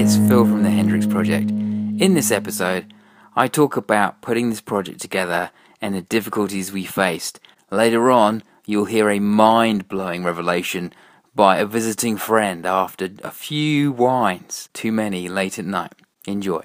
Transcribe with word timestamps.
It's 0.00 0.16
Phil 0.16 0.44
from 0.44 0.62
the 0.62 0.70
Hendrix 0.70 1.06
Project. 1.06 1.50
In 1.50 2.14
this 2.14 2.30
episode, 2.30 2.94
I 3.34 3.48
talk 3.48 3.76
about 3.76 4.22
putting 4.22 4.48
this 4.48 4.60
project 4.60 5.00
together 5.00 5.50
and 5.80 5.92
the 5.92 6.02
difficulties 6.02 6.70
we 6.70 6.84
faced. 6.84 7.40
Later 7.72 8.08
on, 8.08 8.44
you'll 8.64 8.84
hear 8.84 9.10
a 9.10 9.18
mind 9.18 9.88
blowing 9.88 10.22
revelation 10.22 10.92
by 11.34 11.56
a 11.56 11.66
visiting 11.66 12.16
friend 12.16 12.64
after 12.64 13.08
a 13.24 13.32
few 13.32 13.90
wines, 13.90 14.68
too 14.72 14.92
many 14.92 15.28
late 15.28 15.58
at 15.58 15.64
night. 15.64 15.94
Enjoy. 16.28 16.64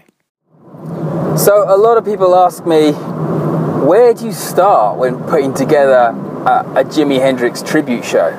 So, 1.36 1.66
a 1.68 1.76
lot 1.76 1.98
of 1.98 2.06
people 2.06 2.36
ask 2.36 2.68
me, 2.68 2.92
where 2.92 4.14
do 4.14 4.26
you 4.28 4.32
start 4.32 5.00
when 5.00 5.18
putting 5.24 5.56
together 5.56 6.14
a, 6.46 6.82
a 6.82 6.84
Jimi 6.84 7.20
Hendrix 7.20 7.64
tribute 7.64 8.06
show? 8.06 8.30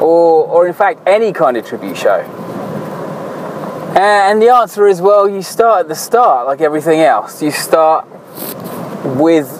Or, 0.00 0.46
or, 0.48 0.66
in 0.66 0.72
fact, 0.72 1.06
any 1.06 1.34
kind 1.34 1.58
of 1.58 1.66
tribute 1.66 1.98
show? 1.98 2.41
And 3.94 4.40
the 4.40 4.48
answer 4.48 4.86
is 4.86 5.02
well, 5.02 5.28
you 5.28 5.42
start 5.42 5.80
at 5.80 5.88
the 5.88 5.94
start, 5.94 6.46
like 6.46 6.62
everything 6.62 7.00
else. 7.00 7.42
You 7.42 7.50
start 7.50 8.06
with 9.18 9.50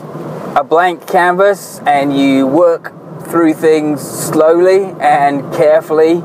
a 0.57 0.65
blank 0.65 1.07
canvas 1.07 1.81
and 1.81 2.17
you 2.17 2.47
work 2.47 2.95
through 3.25 3.53
things 3.53 4.01
slowly 4.01 4.85
and 5.01 5.53
carefully 5.53 6.23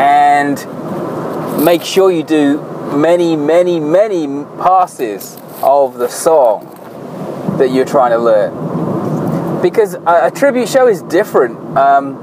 and 0.00 0.56
make 1.62 1.82
sure 1.82 2.10
you 2.10 2.22
do 2.22 2.62
many, 2.96 3.36
many, 3.36 3.78
many 3.78 4.26
passes 4.56 5.36
of 5.62 5.98
the 5.98 6.08
song 6.08 6.64
that 7.58 7.70
you're 7.70 7.84
trying 7.84 8.12
to 8.12 8.18
learn. 8.18 9.60
Because 9.60 9.92
a, 9.92 10.28
a 10.28 10.30
tribute 10.34 10.70
show 10.70 10.88
is 10.88 11.02
different. 11.02 11.58
Um, 11.76 12.14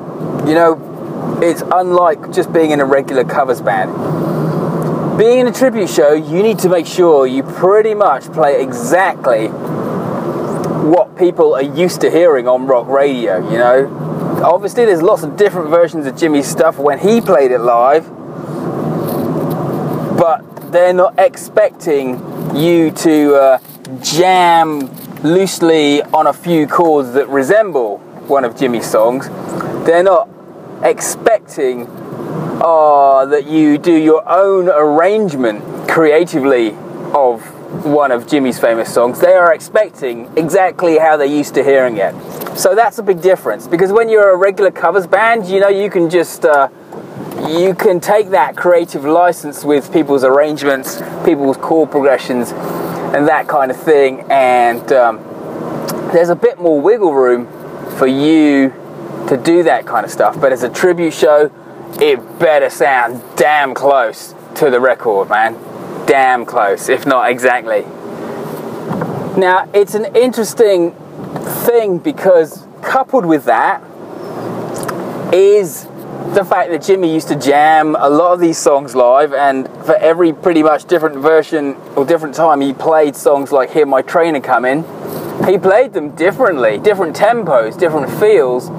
you 0.48 0.56
know, 0.56 1.40
it's 1.44 1.62
unlike 1.72 2.32
just 2.32 2.52
being 2.52 2.72
in 2.72 2.80
a 2.80 2.86
regular 2.86 3.24
covers 3.24 3.62
band 3.62 4.39
being 5.20 5.40
in 5.40 5.48
a 5.48 5.52
tribute 5.52 5.90
show, 5.90 6.14
you 6.14 6.42
need 6.42 6.58
to 6.58 6.70
make 6.70 6.88
sure 6.88 7.28
you 7.28 7.44
pretty 7.44 7.94
much 7.94 8.24
play 8.32 8.62
exactly 8.64 9.50
what 9.50 11.18
people 11.18 11.54
are 11.54 11.62
used 11.62 12.00
to 12.00 12.10
hearing 12.10 12.48
on 12.48 12.66
rock 12.66 12.88
radio, 12.88 13.38
you 13.52 13.58
know? 13.58 14.42
Obviously, 14.42 14.86
there's 14.86 15.02
lots 15.02 15.24
of 15.24 15.36
different 15.36 15.70
versions 15.70 16.06
of 16.06 16.16
Jimi's 16.16 16.48
stuff 16.48 16.78
when 16.78 17.00
he 17.00 17.20
played 17.20 17.52
it 17.52 17.60
live, 17.60 18.08
but 20.18 20.72
they're 20.72 20.94
not 20.94 21.20
expecting 21.20 22.56
you 22.56 22.90
to 22.92 23.36
uh, 23.36 23.60
jam 24.02 24.90
loosely 25.22 26.02
on 26.02 26.28
a 26.28 26.34
few 26.34 26.66
chords 26.66 27.12
that 27.12 27.28
resemble 27.28 27.98
one 28.30 28.46
of 28.46 28.56
Jimi's 28.56 28.90
songs. 28.90 29.28
They're 29.86 30.02
not 30.02 30.30
expecting 30.82 31.88
are 32.62 33.26
that 33.26 33.48
you 33.48 33.78
do 33.78 33.94
your 33.94 34.28
own 34.28 34.70
arrangement 34.70 35.90
creatively 35.90 36.70
of 37.14 37.44
one 37.86 38.12
of 38.12 38.26
Jimi's 38.26 38.60
famous 38.60 38.94
songs. 38.94 39.20
They 39.20 39.34
are 39.34 39.54
expecting 39.54 40.30
exactly 40.38 40.98
how 40.98 41.18
they're 41.18 41.28
used 41.28 41.54
to 41.56 41.64
hearing 41.64 41.98
it. 41.98 42.14
So 42.58 42.76
that's 42.76 42.98
a 43.00 43.04
big 43.04 43.22
difference 43.22 43.68
because 43.68 43.92
when 43.92 44.10
you're 44.10 44.32
a 44.32 44.36
regular 44.38 44.72
covers 44.72 45.08
band, 45.08 45.48
you 45.48 45.60
know, 45.60 45.70
you 45.70 45.90
can 45.90 46.10
just. 46.10 46.46
Uh, 46.46 46.70
you 47.48 47.74
can 47.74 48.00
take 48.00 48.30
that 48.30 48.56
creative 48.56 49.06
license 49.06 49.64
with 49.64 49.92
people's 49.92 50.24
arrangements, 50.24 51.02
people's 51.26 51.58
chord 51.58 51.90
progressions, 51.90 52.52
and 52.52 53.28
that 53.28 53.48
kind 53.48 53.72
of 53.72 53.78
thing, 53.78 54.22
and 54.30 54.92
um, 54.92 55.18
there's 56.12 56.30
a 56.30 56.36
bit 56.36 56.60
more 56.60 56.80
wiggle 56.80 57.14
room 57.14 57.48
for 57.98 58.08
you 58.08 58.70
to 59.28 59.38
do 59.38 59.64
that 59.64 59.86
kind 59.86 60.06
of 60.06 60.12
stuff. 60.12 60.40
But 60.40 60.52
as 60.52 60.64
a 60.64 60.70
tribute 60.70 61.14
show, 61.14 61.52
it 62.02 62.40
better 62.40 62.70
sound 62.70 63.22
damn 63.36 63.74
close 63.74 64.34
to 64.56 64.70
the 64.70 64.80
record, 64.80 65.30
man. 65.30 65.54
Damn 66.06 66.46
close, 66.46 66.90
if 66.90 67.06
not 67.06 67.30
exactly. 67.30 67.82
Now, 69.40 69.70
it's 69.74 69.96
an 69.96 70.16
interesting 70.16 70.92
thing 71.66 72.00
because 72.00 72.66
coupled 72.82 73.26
with 73.26 73.46
that 73.46 73.84
is 75.34 75.86
the 76.34 76.46
fact 76.46 76.70
that 76.72 76.82
Jimi 76.82 77.14
used 77.14 77.28
to 77.30 77.36
jam 77.36 77.96
a 77.96 78.10
lot 78.10 78.34
of 78.34 78.40
these 78.40 78.58
songs 78.58 78.96
live, 78.96 79.34
and 79.34 79.68
for 79.86 79.96
every 79.96 80.34
pretty 80.34 80.62
much 80.64 80.86
different 80.86 81.18
version 81.18 81.76
or 81.96 82.06
different 82.06 82.36
time 82.36 82.62
he 82.62 82.74
played 82.74 83.16
songs 83.16 83.52
like 83.52 83.72
Hear 83.72 83.86
My 83.86 84.02
Train 84.02 84.36
A 84.36 84.42
Comin', 84.42 84.84
he 85.46 85.58
played 85.58 85.94
them 85.94 86.16
differently, 86.16 86.78
different 86.78 87.16
tempos, 87.16 87.80
different 87.80 88.12
feels 88.20 88.70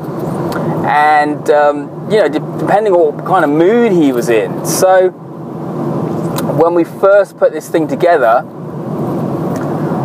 and 0.90 1.48
um, 1.50 2.10
you 2.10 2.18
know, 2.18 2.28
depending 2.28 2.92
on 2.92 3.14
what 3.14 3.24
kind 3.24 3.44
of 3.44 3.50
mood 3.50 3.92
he 3.92 4.10
was 4.10 4.28
in. 4.28 4.66
So 4.66 5.10
when 5.10 6.74
we 6.74 6.82
first 6.82 7.38
put 7.38 7.52
this 7.52 7.68
thing 7.68 7.86
together, 7.86 8.44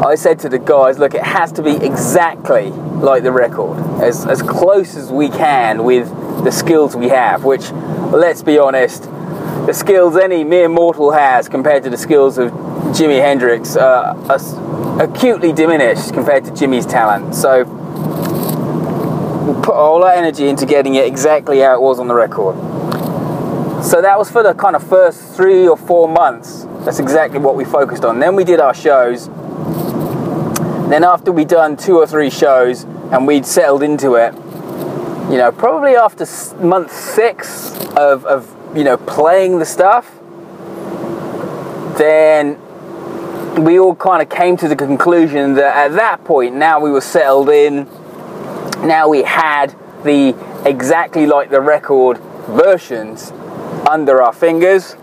I 0.06 0.14
said 0.14 0.38
to 0.42 0.50
the 0.50 0.60
guys, 0.60 1.00
look, 1.00 1.16
it 1.16 1.24
has 1.24 1.52
to 1.54 1.64
be 1.64 1.72
exactly 1.72 2.70
like 2.70 3.24
the 3.24 3.32
record, 3.32 3.80
as, 4.04 4.28
as 4.28 4.44
close 4.44 4.96
as 4.96 5.12
we 5.12 5.30
can 5.30 5.84
with 5.84 6.08
the 6.44 6.52
skills 6.52 6.96
we 6.96 7.10
have, 7.10 7.44
which, 7.44 7.72
let's 7.72 8.44
be 8.44 8.60
honest, 8.60 9.04
the 9.66 9.74
skills 9.74 10.16
any 10.16 10.44
mere 10.44 10.70
mortal 10.70 11.12
has 11.12 11.50
compared 11.50 11.82
to 11.84 11.90
the 11.90 11.98
skills 11.98 12.38
of 12.38 12.52
Jimi 12.94 13.20
Hendrix 13.20 13.76
uh, 13.76 14.14
are 14.30 15.04
acutely 15.04 15.52
diminished 15.52 16.14
compared 16.14 16.46
to 16.46 16.52
Jimi's 16.52 16.86
talent. 16.86 17.34
So 17.34 17.66
put 19.66 19.74
all 19.74 20.04
our 20.04 20.14
energy 20.14 20.48
into 20.48 20.64
getting 20.64 20.94
it 20.94 21.08
exactly 21.08 21.60
how 21.60 21.74
it 21.74 21.82
was 21.82 22.00
on 22.00 22.08
the 22.08 22.14
record. 22.14 22.56
So 23.84 24.00
that 24.00 24.18
was 24.18 24.30
for 24.30 24.44
the 24.44 24.54
kind 24.54 24.76
of 24.76 24.88
first 24.88 25.36
three 25.36 25.68
or 25.68 25.76
four 25.76 26.08
months. 26.08 26.68
That's 26.86 27.00
exactly 27.00 27.40
what 27.40 27.56
we 27.56 27.66
focused 27.66 28.06
on. 28.06 28.20
Then 28.20 28.36
we 28.36 28.44
did 28.44 28.60
our 28.60 28.76
shows. 28.76 29.28
Then 30.88 31.04
after 31.04 31.32
we'd 31.32 31.48
done 31.48 31.78
two 31.78 31.98
or 31.98 32.06
three 32.06 32.30
shows 32.30 32.84
and 32.84 33.26
we'd 33.26 33.44
settled 33.44 33.82
into 33.82 34.14
it, 34.14 34.36
you 35.32 35.40
know, 35.40 35.52
probably 35.52 35.96
after 35.96 36.28
month 36.64 36.92
six 36.92 37.72
of, 37.98 38.24
of 38.26 38.56
you 38.78 38.84
know 38.84 38.98
playing 38.98 39.58
the 39.58 39.66
stuff, 39.66 40.12
then 41.98 42.60
we 43.64 43.80
all 43.80 43.96
kind 43.96 44.22
of 44.22 44.30
came 44.30 44.58
to 44.58 44.68
the 44.68 44.76
conclusion 44.76 45.56
that 45.56 45.76
at 45.76 45.96
that 45.96 46.24
point 46.24 46.54
now 46.54 46.80
we 46.80 46.92
were 46.92 47.02
settled 47.02 47.50
in 47.50 47.88
now 48.86 49.10
we 49.10 49.24
had 49.24 49.76
the 50.04 50.36
exactly 50.66 51.26
like 51.26 51.50
the 51.50 51.62
record 51.62 52.18
versions 52.48 53.32
under 53.90 54.22
our 54.22 54.34
fingers, 54.34 54.96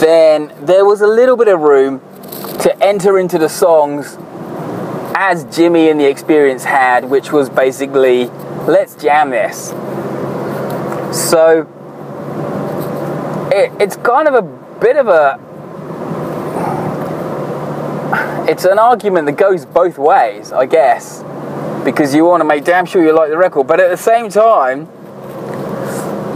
then 0.00 0.54
there 0.60 0.84
was 0.84 1.00
a 1.00 1.06
little 1.06 1.36
bit 1.36 1.48
of 1.48 1.60
room 1.60 2.00
to 2.60 2.76
enter 2.82 3.18
into 3.18 3.38
the 3.38 3.48
songs 3.48 4.16
as 5.14 5.44
Jimi 5.46 5.90
and 5.90 6.00
the 6.00 6.08
experience 6.08 6.64
had, 6.64 7.08
which 7.08 7.32
was 7.32 7.48
basically 7.48 8.26
let's 8.66 8.94
jam 8.94 9.30
this. 9.30 9.70
So 11.30 11.68
it, 13.52 13.72
it's 13.80 13.96
kind 13.96 14.28
of 14.28 14.34
a 14.34 14.42
bit 14.80 14.96
of 14.96 15.08
a 15.08 15.38
it's 18.48 18.64
an 18.64 18.78
argument 18.78 19.26
that 19.26 19.32
goes 19.32 19.64
both 19.64 19.98
ways, 19.98 20.52
I 20.52 20.66
guess 20.66 21.24
because 21.84 22.14
you 22.14 22.24
want 22.24 22.40
to 22.40 22.44
make 22.44 22.64
damn 22.64 22.86
sure 22.86 23.02
you 23.02 23.14
like 23.14 23.30
the 23.30 23.36
record. 23.36 23.66
But 23.66 23.80
at 23.80 23.90
the 23.90 23.96
same 23.96 24.28
time, 24.28 24.88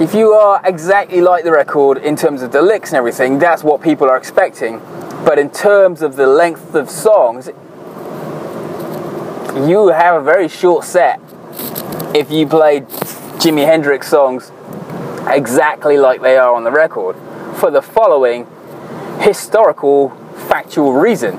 if 0.00 0.14
you 0.14 0.32
are 0.32 0.60
exactly 0.64 1.20
like 1.20 1.44
the 1.44 1.52
record 1.52 1.98
in 1.98 2.16
terms 2.16 2.42
of 2.42 2.52
the 2.52 2.60
licks 2.60 2.90
and 2.90 2.98
everything, 2.98 3.38
that's 3.38 3.62
what 3.62 3.80
people 3.80 4.10
are 4.10 4.16
expecting. 4.16 4.78
But 5.24 5.38
in 5.38 5.50
terms 5.50 6.02
of 6.02 6.16
the 6.16 6.26
length 6.26 6.74
of 6.74 6.90
songs, 6.90 7.48
you 9.68 9.88
have 9.88 10.20
a 10.20 10.24
very 10.24 10.48
short 10.48 10.84
set 10.84 11.20
if 12.14 12.30
you 12.30 12.46
played 12.46 12.86
Jimi 13.38 13.64
Hendrix 13.64 14.08
songs 14.08 14.52
exactly 15.28 15.96
like 15.96 16.20
they 16.20 16.37
are 16.37 16.54
on 16.54 16.64
the 16.64 16.70
record 16.70 17.16
for 17.56 17.70
the 17.70 17.81
following 17.81 18.46
historical 19.20 20.10
factual 20.49 20.92
reason. 20.92 21.37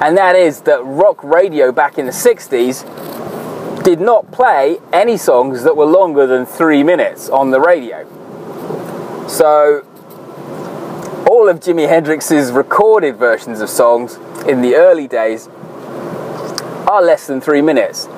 And 0.00 0.16
that 0.18 0.34
is 0.34 0.62
that 0.62 0.84
rock 0.84 1.22
radio 1.22 1.70
back 1.70 1.98
in 1.98 2.06
the 2.06 2.12
60s 2.12 2.84
did 3.82 4.00
not 4.00 4.30
play 4.30 4.78
any 4.92 5.16
songs 5.16 5.64
that 5.64 5.76
were 5.76 5.86
longer 5.86 6.26
than 6.26 6.46
three 6.46 6.82
minutes 6.82 7.28
on 7.28 7.50
the 7.50 7.60
radio. 7.60 8.06
So, 9.28 9.84
all 11.28 11.48
of 11.48 11.60
Jimi 11.60 11.88
Hendrix's 11.88 12.52
recorded 12.52 13.16
versions 13.16 13.60
of 13.60 13.68
songs 13.68 14.16
in 14.46 14.62
the 14.62 14.74
early 14.74 15.08
days 15.08 15.48
are 16.88 17.02
less 17.02 17.26
than 17.26 17.40
three 17.40 17.62
minutes. 17.62 18.08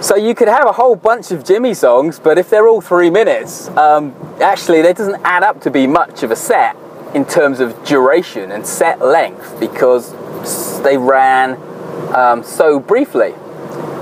So 0.00 0.14
you 0.14 0.34
could 0.34 0.48
have 0.48 0.66
a 0.66 0.72
whole 0.72 0.94
bunch 0.96 1.32
of 1.32 1.42
Jimi 1.42 1.74
songs, 1.74 2.18
but 2.18 2.38
if 2.38 2.48
they're 2.50 2.68
all 2.68 2.80
three 2.80 3.10
minutes, 3.10 3.68
um, 3.70 4.14
actually, 4.40 4.80
that 4.82 4.96
doesn't 4.96 5.20
add 5.24 5.42
up 5.42 5.60
to 5.62 5.70
be 5.70 5.86
much 5.86 6.22
of 6.22 6.30
a 6.30 6.36
set 6.36 6.76
in 7.14 7.24
terms 7.24 7.58
of 7.58 7.84
duration 7.84 8.52
and 8.52 8.64
set 8.64 9.00
length 9.00 9.58
because 9.58 10.12
they 10.82 10.96
ran 10.96 11.58
um, 12.14 12.44
so 12.44 12.78
briefly. 12.78 13.34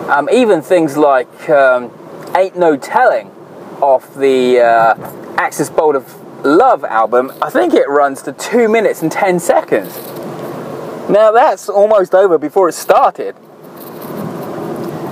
Um, 0.08 0.28
even 0.30 0.62
things 0.62 0.96
like 0.96 1.50
um, 1.50 1.90
Ain't 2.36 2.56
No 2.56 2.76
Telling 2.76 3.28
off 3.80 4.14
the 4.14 4.60
uh, 4.60 5.34
Axis 5.36 5.68
Bold 5.68 5.96
of 5.96 6.44
Love 6.44 6.84
album, 6.84 7.32
I 7.42 7.50
think 7.50 7.74
it 7.74 7.88
runs 7.88 8.22
to 8.22 8.32
two 8.32 8.68
minutes 8.68 9.02
and 9.02 9.10
10 9.10 9.40
seconds. 9.40 9.96
Now 11.10 11.32
that's 11.32 11.68
almost 11.68 12.14
over 12.14 12.38
before 12.38 12.68
it 12.68 12.74
started. 12.74 13.34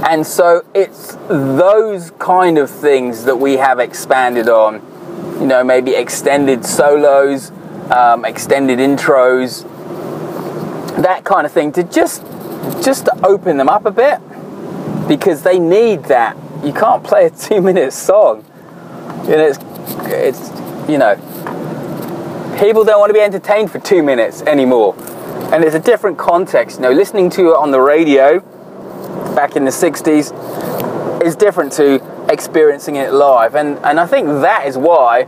And 0.08 0.24
so 0.24 0.64
it's 0.74 1.16
those 1.28 2.12
kind 2.12 2.56
of 2.56 2.70
things 2.70 3.24
that 3.24 3.36
we 3.36 3.56
have 3.56 3.80
expanded 3.80 4.48
on. 4.48 4.74
You 5.40 5.46
know, 5.46 5.64
maybe 5.64 5.96
extended 5.96 6.64
solos, 6.64 7.50
um, 7.90 8.24
extended 8.24 8.78
intros, 8.78 9.64
that 11.02 11.24
kind 11.24 11.46
of 11.46 11.52
thing 11.52 11.72
to 11.72 11.82
just 11.82 12.22
just 12.84 13.06
to 13.06 13.26
open 13.26 13.56
them 13.56 13.68
up 13.68 13.86
a 13.86 13.90
bit 13.90 14.20
because 15.08 15.42
they 15.42 15.58
need 15.58 16.04
that. 16.04 16.36
You 16.64 16.72
can't 16.72 17.04
play 17.04 17.26
a 17.26 17.30
two 17.46 17.60
minute 17.60 17.92
song. 17.92 18.44
And 19.26 19.40
it's 19.40 19.58
it's 20.06 20.50
you 20.88 20.98
know 20.98 21.16
people 22.58 22.84
don't 22.84 23.00
want 23.00 23.10
to 23.10 23.14
be 23.14 23.20
entertained 23.20 23.70
for 23.70 23.78
two 23.78 24.02
minutes 24.02 24.42
anymore. 24.42 24.94
And 25.52 25.64
it's 25.64 25.74
a 25.74 25.80
different 25.80 26.18
context. 26.18 26.76
You 26.76 26.82
know, 26.82 26.92
listening 26.92 27.30
to 27.30 27.50
it 27.50 27.56
on 27.56 27.70
the 27.70 27.80
radio 27.80 28.40
back 29.34 29.56
in 29.56 29.64
the 29.64 29.70
60s 29.70 31.24
is 31.24 31.36
different 31.36 31.72
to 31.72 32.26
experiencing 32.30 32.96
it 32.96 33.12
live. 33.12 33.54
And, 33.54 33.78
and 33.78 33.98
I 33.98 34.06
think 34.06 34.26
that 34.26 34.66
is 34.66 34.78
why 34.78 35.26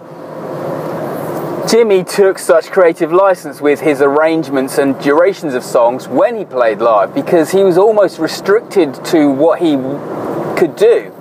Jimi 1.66 2.08
took 2.08 2.38
such 2.38 2.70
creative 2.70 3.12
license 3.12 3.60
with 3.60 3.80
his 3.80 4.00
arrangements 4.00 4.78
and 4.78 4.96
durations 5.00 5.52
of 5.52 5.64
songs 5.64 6.06
when 6.06 6.36
he 6.36 6.44
played 6.44 6.78
live 6.78 7.12
because 7.12 7.50
he 7.50 7.64
was 7.64 7.76
almost 7.76 8.20
restricted 8.20 8.94
to 9.06 9.28
what 9.28 9.58
he 9.58 9.72
could 10.56 10.76
do 10.76 11.12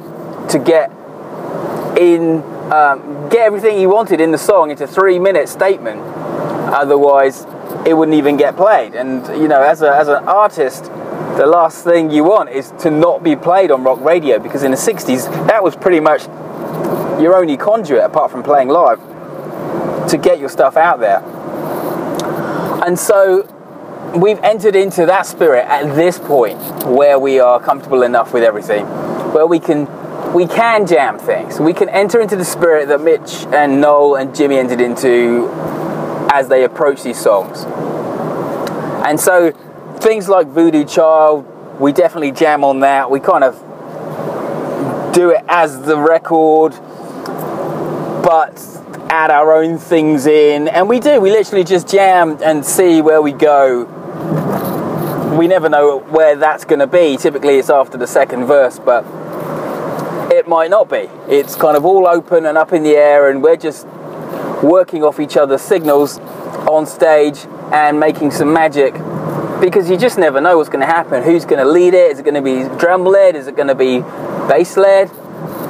to 0.49 0.59
get 0.59 0.91
in 1.97 2.43
um, 2.71 3.27
get 3.29 3.47
everything 3.47 3.79
he 3.79 3.87
wanted 3.87 4.21
in 4.21 4.29
the 4.29 4.37
song 4.37 4.69
into 4.69 4.85
three 4.85 5.17
minute 5.17 5.49
statement. 5.49 5.99
Otherwise 5.99 7.47
it 7.87 7.95
wouldn't 7.97 8.15
even 8.15 8.37
get 8.37 8.55
played. 8.55 8.93
And 8.93 9.25
you 9.41 9.47
know 9.47 9.63
as, 9.63 9.81
a, 9.81 9.95
as 9.95 10.09
an 10.09 10.27
artist 10.27 10.83
the 11.37 11.47
last 11.47 11.83
thing 11.83 12.11
you 12.11 12.23
want 12.23 12.49
is 12.51 12.71
to 12.81 12.91
not 12.91 13.23
be 13.23 13.35
played 13.35 13.71
on 13.71 13.83
rock 13.83 13.99
radio 13.99 14.37
because 14.37 14.61
in 14.61 14.69
the 14.69 14.77
60s 14.77 15.47
that 15.47 15.63
was 15.63 15.75
pretty 15.75 15.99
much 15.99 16.25
your 17.19 17.35
only 17.35 17.57
conduit 17.57 18.03
apart 18.03 18.29
from 18.29 18.43
playing 18.43 18.67
live 18.67 18.99
to 20.09 20.17
get 20.17 20.39
your 20.39 20.49
stuff 20.49 20.77
out 20.77 20.99
there. 20.99 21.21
And 22.85 22.97
so 22.99 23.51
we've 24.15 24.39
entered 24.39 24.75
into 24.75 25.05
that 25.07 25.25
spirit 25.25 25.65
at 25.65 25.95
this 25.95 26.19
point 26.19 26.59
where 26.85 27.19
we 27.19 27.39
are 27.39 27.59
comfortable 27.59 28.03
enough 28.03 28.33
with 28.33 28.43
everything 28.43 28.85
where 29.35 29.45
we 29.45 29.59
can 29.59 29.85
we 30.33 30.47
can 30.47 30.87
jam 30.87 31.19
things. 31.19 31.59
We 31.59 31.73
can 31.73 31.89
enter 31.89 32.19
into 32.19 32.35
the 32.35 32.45
spirit 32.45 32.87
that 32.87 33.01
mitch 33.01 33.45
and 33.53 33.81
noel 33.81 34.15
and 34.15 34.31
Jimi 34.31 34.57
entered 34.57 34.81
into 34.81 35.49
as 36.31 36.47
they 36.47 36.63
approach 36.63 37.03
these 37.03 37.19
songs. 37.19 37.63
And 39.05 39.19
so 39.19 39.51
things 39.99 40.27
like 40.27 40.47
Voodoo 40.47 40.85
Child, 40.85 41.79
we 41.79 41.91
definitely 41.91 42.31
jam 42.31 42.63
on 42.63 42.79
that. 42.79 43.11
We 43.11 43.19
kind 43.19 43.43
of 43.43 43.55
do 45.13 45.29
it 45.31 45.43
as 45.47 45.81
the 45.83 45.97
record, 45.97 46.71
but 48.23 48.74
add 49.15 49.31
our 49.31 49.53
own 49.53 49.77
things 49.77 50.25
in. 50.25 50.67
And 50.67 50.89
we 50.89 50.99
do, 50.99 51.21
we 51.21 51.31
literally 51.31 51.63
just 51.63 51.87
jam 51.87 52.37
and 52.43 52.65
see 52.65 53.01
where 53.01 53.21
we 53.21 53.31
go. 53.31 53.85
We 55.39 55.47
never 55.47 55.69
know 55.69 55.99
where 55.99 56.35
that's 56.35 56.65
going 56.65 56.79
to 56.79 56.87
be. 56.87 57.15
Typically, 57.15 57.57
it's 57.57 57.69
after 57.69 57.97
the 57.97 58.07
second 58.07 58.45
verse, 58.45 58.77
but 58.77 59.05
it 60.33 60.49
might 60.49 60.69
not 60.69 60.89
be. 60.89 61.09
It's 61.29 61.55
kind 61.55 61.77
of 61.77 61.85
all 61.85 62.07
open 62.07 62.45
and 62.45 62.57
up 62.57 62.73
in 62.73 62.83
the 62.83 62.97
air, 62.97 63.29
and 63.29 63.41
we're 63.41 63.55
just 63.55 63.87
working 64.61 65.01
off 65.01 65.21
each 65.21 65.37
other's 65.37 65.61
signals 65.61 66.19
on 66.67 66.85
stage 66.85 67.45
and 67.71 67.97
making 67.97 68.31
some 68.31 68.51
magic 68.51 68.93
because 69.61 69.89
you 69.89 69.95
just 69.95 70.17
never 70.17 70.41
know 70.41 70.57
what's 70.57 70.69
going 70.69 70.85
to 70.85 70.93
happen. 70.93 71.23
Who's 71.23 71.45
going 71.45 71.63
to 71.63 71.71
lead 71.71 71.93
it? 71.93 72.11
Is 72.11 72.19
it 72.19 72.23
going 72.23 72.35
to 72.35 72.41
be 72.41 72.67
drum 72.77 73.05
led? 73.05 73.37
Is 73.37 73.47
it 73.47 73.55
going 73.55 73.69
to 73.69 73.75
be 73.75 74.01
bass 74.49 74.75
led? 74.75 75.09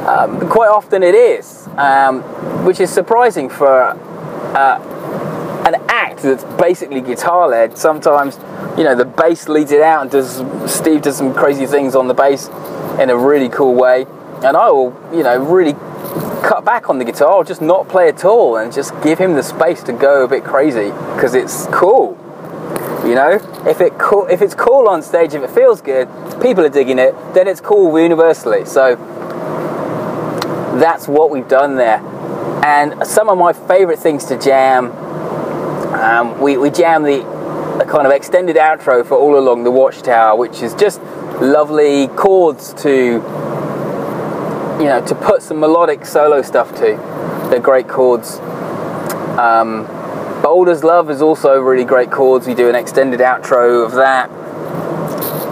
Um, 0.07 0.50
quite 0.50 0.69
often 0.69 1.03
it 1.03 1.13
is, 1.13 1.64
um, 1.77 2.22
which 2.66 2.80
is 2.80 2.89
surprising 2.89 3.50
for 3.50 3.69
uh, 3.72 4.80
an 5.66 5.75
act 5.89 6.22
that's 6.22 6.44
basically 6.60 7.01
guitar 7.01 7.50
led. 7.50 7.77
Sometimes, 7.77 8.38
you 8.77 8.83
know, 8.83 8.95
the 8.95 9.06
bass 9.06 9.50
leads 9.50 9.72
it 9.72 9.81
out 9.81 10.04
and 10.04 10.12
does 10.12 10.44
Steve 10.72 11.01
does 11.01 11.18
some 11.18 11.33
crazy 11.33 11.66
things 11.66 11.95
on 11.95 12.07
the 12.07 12.13
bass 12.13 12.50
in 13.00 13.10
a 13.10 13.18
really 13.18 13.50
cool 13.50 13.75
way, 13.75 14.06
and 14.44 14.56
I 14.56 14.69
will, 14.72 14.95
you 15.13 15.24
know, 15.24 15.38
really 15.38 15.74
cut 16.44 16.63
back 16.63 16.89
on 16.89 17.00
the 17.00 17.06
guitar, 17.06 17.33
or 17.33 17.44
just 17.44 17.62
not 17.62 17.89
play 17.89 18.07
at 18.07 18.24
all, 18.24 18.57
and 18.57 18.72
just 18.72 18.94
give 19.01 19.19
him 19.19 19.33
the 19.33 19.44
space 19.44 19.81
to 19.83 19.94
go 19.94 20.24
a 20.24 20.27
bit 20.27 20.44
crazy 20.44 20.92
because 21.16 21.33
it's 21.33 21.66
cool. 21.68 22.18
You 23.04 23.16
know, 23.16 23.33
if 23.68 23.81
it 23.81 23.94
if 24.30 24.42
it's 24.42 24.56
cool 24.56 24.88
on 24.88 25.01
stage, 25.01 25.33
if 25.33 25.44
it 25.44 25.50
feels 25.51 25.81
good, 25.81 26.07
people 26.42 26.63
are 26.63 26.69
digging 26.69 27.00
it, 27.00 27.13
then 27.33 27.48
it's 27.48 27.62
cool 27.62 28.00
universally. 28.00 28.66
So 28.66 28.95
that's 30.80 31.07
what 31.07 31.30
we've 31.30 31.48
done 31.48 31.75
there. 31.75 32.00
And 32.66 33.06
some 33.06 33.30
of 33.30 33.38
my 33.38 33.54
favourite 33.54 34.00
things 34.00 34.25
to 34.25 34.39
jam, 34.39 34.92
um, 35.94 36.42
we 36.42 36.57
we 36.57 36.69
jam 36.69 37.04
the, 37.04 37.19
the 37.77 37.86
kind 37.89 38.07
of 38.07 38.12
extended 38.12 38.56
outro 38.56 39.06
for 39.06 39.16
All 39.16 39.38
Along 39.38 39.63
the 39.63 39.72
Watchtower, 39.72 40.36
which 40.36 40.62
is 40.62 40.74
just 40.75 41.01
lovely 41.42 42.07
chords 42.10 42.74
to 42.81 43.22
you 44.80 44.86
know 44.86 45.04
to 45.06 45.16
put 45.16 45.42
some 45.42 45.60
melodic 45.60 46.06
solo 46.06 46.42
stuff 46.42 46.74
to. 46.75 46.98
They're 47.50 47.60
great 47.60 47.88
chords. 47.88 48.39
Um, 49.38 49.86
Bold 50.42 50.69
as 50.69 50.83
Love 50.83 51.10
is 51.10 51.22
also 51.22 51.60
really 51.60 51.86
great 51.86 52.12
chords. 52.12 52.48
We 52.48 52.54
do 52.54 52.69
an 52.69 52.75
extended 52.75 53.19
outro 53.19 53.86
of 53.86 53.94
that. 53.94 54.30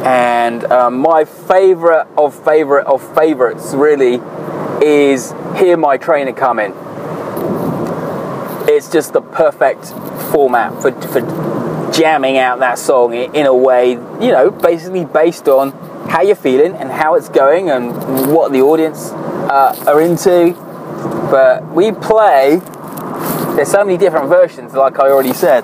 And 0.06 0.66
um, 0.66 0.98
my 1.00 1.26
favourite 1.26 2.08
of 2.18 2.36
favourite 2.44 2.86
of 2.86 3.02
favourites 3.16 3.74
really 3.74 4.18
is 4.82 5.34
Hear 5.58 5.78
My 5.78 5.98
Train 5.98 6.28
A 6.28 6.34
Comin'. 6.34 6.74
It's 8.68 8.90
just 8.90 9.14
the 9.14 9.22
perfect 9.22 9.86
format 10.32 10.82
for, 10.82 10.92
for 11.10 11.92
jamming 11.94 12.38
out 12.38 12.60
that 12.60 12.80
song 12.80 13.14
in 13.14 13.46
a 13.46 13.54
way, 13.54 13.92
you 13.92 14.32
know, 14.32 14.50
basically 14.50 15.06
based 15.06 15.48
on 15.48 15.72
how 16.10 16.22
you're 16.22 16.36
feeling 16.36 16.74
and 16.76 16.92
how 16.92 17.16
it's 17.16 17.30
going 17.30 17.70
and 17.70 17.92
what 18.34 18.52
the 18.52 18.62
audience 18.62 19.12
uh, 19.12 19.84
are 19.88 20.02
into. 20.02 20.54
But 21.30 21.68
we 21.74 21.92
play 21.92 22.62
there's 23.56 23.70
so 23.70 23.86
many 23.86 23.98
different 23.98 24.30
versions, 24.30 24.74
like 24.74 24.98
I 24.98 25.10
already 25.10 25.34
said. 25.34 25.62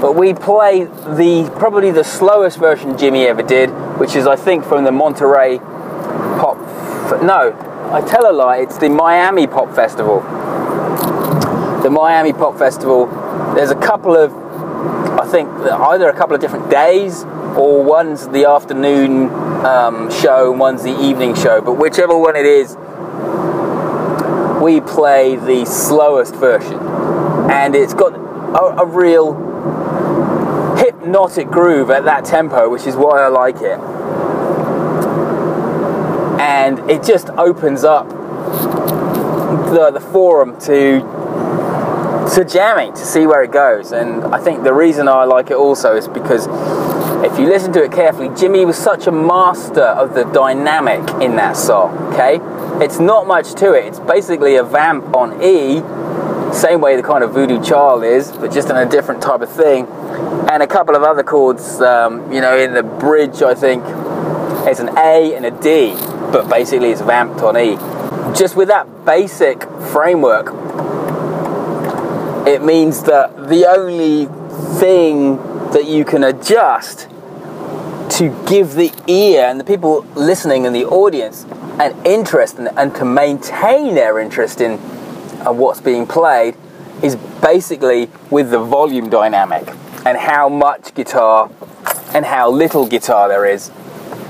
But 0.00 0.14
we 0.14 0.34
play 0.34 0.84
the 0.84 1.50
probably 1.58 1.90
the 1.90 2.04
slowest 2.04 2.58
version 2.58 2.94
Jimi 2.94 3.26
ever 3.26 3.42
did, 3.42 3.70
which 3.98 4.14
is 4.14 4.26
I 4.26 4.36
think 4.36 4.64
from 4.64 4.84
the 4.84 4.92
Monterey 4.92 5.58
Pop. 5.58 6.58
No, 7.22 7.52
I 7.90 8.00
tell 8.02 8.30
a 8.30 8.32
lie. 8.32 8.58
It's 8.58 8.78
the 8.78 8.88
Miami 8.88 9.48
Pop 9.48 9.74
Festival. 9.74 10.20
The 11.82 11.90
Miami 11.90 12.32
Pop 12.32 12.56
Festival. 12.56 13.06
There's 13.56 13.72
a 13.72 13.74
couple 13.74 14.14
of, 14.14 14.32
I 15.18 15.26
think 15.26 15.48
either 15.48 16.08
a 16.08 16.16
couple 16.16 16.36
of 16.36 16.40
different 16.40 16.70
days 16.70 17.24
or 17.24 17.82
one's 17.82 18.28
the 18.28 18.44
afternoon 18.44 19.28
um, 19.66 20.08
show 20.08 20.52
and 20.52 20.60
one's 20.60 20.84
the 20.84 20.96
evening 21.00 21.34
show. 21.34 21.60
But 21.60 21.78
whichever 21.78 22.16
one 22.16 22.36
it 22.36 22.46
is, 22.46 22.76
we 24.62 24.80
play 24.80 25.34
the 25.34 25.64
slowest 25.64 26.36
version 26.36 26.78
and 27.50 27.74
it's 27.74 27.94
got 27.94 28.14
a, 28.14 28.82
a 28.82 28.86
real 28.86 29.34
hypnotic 30.76 31.48
groove 31.48 31.90
at 31.90 32.04
that 32.04 32.24
tempo, 32.24 32.68
which 32.68 32.86
is 32.86 32.94
why 32.94 33.20
I 33.20 33.26
like 33.26 33.56
it. 33.56 33.80
And 36.50 36.90
it 36.90 37.04
just 37.04 37.30
opens 37.30 37.84
up 37.84 38.08
the, 39.70 39.92
the 39.92 40.00
forum 40.00 40.58
to 40.62 41.00
to 42.34 42.44
jamming 42.44 42.92
to 42.92 43.04
see 43.04 43.26
where 43.26 43.42
it 43.42 43.52
goes. 43.52 43.92
And 43.92 44.24
I 44.34 44.40
think 44.40 44.64
the 44.64 44.74
reason 44.74 45.06
I 45.06 45.24
like 45.24 45.50
it 45.50 45.56
also 45.56 45.96
is 45.96 46.08
because 46.08 46.46
if 47.24 47.38
you 47.38 47.46
listen 47.46 47.72
to 47.74 47.84
it 47.84 47.92
carefully, 47.92 48.30
Jimi 48.30 48.66
was 48.66 48.76
such 48.76 49.06
a 49.06 49.12
master 49.12 49.82
of 49.82 50.14
the 50.14 50.24
dynamic 50.24 51.00
in 51.22 51.36
that 51.36 51.56
song. 51.56 51.96
Okay, 52.12 52.40
it's 52.84 52.98
not 52.98 53.28
much 53.28 53.54
to 53.54 53.72
it. 53.74 53.84
It's 53.84 54.00
basically 54.00 54.56
a 54.56 54.64
vamp 54.64 55.14
on 55.14 55.40
E 55.42 55.82
same 56.52 56.80
way 56.80 56.96
the 56.96 57.02
kind 57.02 57.22
of 57.22 57.32
Voodoo 57.32 57.62
Child 57.62 58.02
is, 58.02 58.32
but 58.32 58.52
just 58.52 58.70
in 58.70 58.76
a 58.76 58.84
different 58.84 59.22
type 59.22 59.40
of 59.40 59.50
thing. 59.50 59.86
And 60.50 60.62
a 60.62 60.66
couple 60.66 60.96
of 60.96 61.02
other 61.02 61.22
chords, 61.22 61.80
um, 61.80 62.32
you 62.32 62.40
know, 62.40 62.58
in 62.58 62.74
the 62.74 62.82
bridge, 62.82 63.42
I 63.42 63.54
think 63.54 63.84
it's 64.66 64.80
an 64.80 64.90
A 64.98 65.34
and 65.34 65.46
a 65.46 65.50
D, 65.50 65.92
but 66.32 66.48
basically 66.48 66.90
it's 66.90 67.00
vamped 67.00 67.40
on 67.42 67.56
E. 67.56 67.76
Just 68.36 68.56
with 68.56 68.68
that 68.68 69.04
basic 69.04 69.62
framework, 69.92 70.46
it 72.46 72.62
means 72.62 73.02
that 73.04 73.48
the 73.48 73.66
only 73.66 74.26
thing 74.78 75.36
that 75.72 75.86
you 75.86 76.04
can 76.04 76.24
adjust 76.24 77.08
to 78.10 78.44
give 78.46 78.74
the 78.74 78.92
ear 79.06 79.44
and 79.44 79.60
the 79.60 79.64
people 79.64 80.02
listening 80.14 80.66
and 80.66 80.74
the 80.74 80.84
audience 80.84 81.44
an 81.78 81.94
interest 82.04 82.58
and, 82.58 82.68
and 82.76 82.94
to 82.94 83.04
maintain 83.04 83.94
their 83.94 84.18
interest 84.18 84.60
in 84.60 84.78
and 85.46 85.58
what's 85.58 85.80
being 85.80 86.06
played 86.06 86.54
is 87.02 87.16
basically 87.40 88.10
with 88.30 88.50
the 88.50 88.58
volume 88.58 89.08
dynamic 89.08 89.66
and 90.04 90.18
how 90.18 90.48
much 90.48 90.94
guitar 90.94 91.50
and 92.14 92.26
how 92.26 92.50
little 92.50 92.86
guitar 92.86 93.28
there 93.28 93.46
is. 93.46 93.70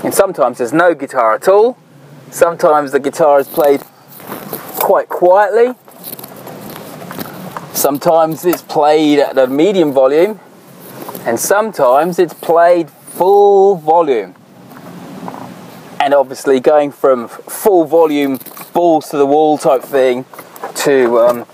And 0.03 0.13
sometimes 0.13 0.57
there's 0.57 0.73
no 0.73 0.95
guitar 0.95 1.33
at 1.35 1.47
all. 1.47 1.77
Sometimes 2.31 2.93
the 2.93 2.99
guitar 2.99 3.41
is 3.41 3.47
played 3.47 3.81
quite 4.79 5.09
quietly. 5.09 5.75
Sometimes 7.73 8.45
it's 8.45 8.61
played 8.61 9.19
at 9.19 9.37
a 9.37 9.47
medium 9.47 9.91
volume. 9.91 10.39
And 11.25 11.37
sometimes 11.37 12.19
it's 12.19 12.33
played 12.33 12.89
full 12.89 13.75
volume. 13.75 14.33
And 15.99 16.13
obviously, 16.13 16.61
going 16.61 16.91
from 16.91 17.27
full 17.27 17.83
volume, 17.83 18.39
balls 18.73 19.09
to 19.09 19.17
the 19.17 19.25
wall 19.25 19.57
type 19.57 19.83
thing 19.83 20.25
to 20.75 21.19
um, 21.19 21.45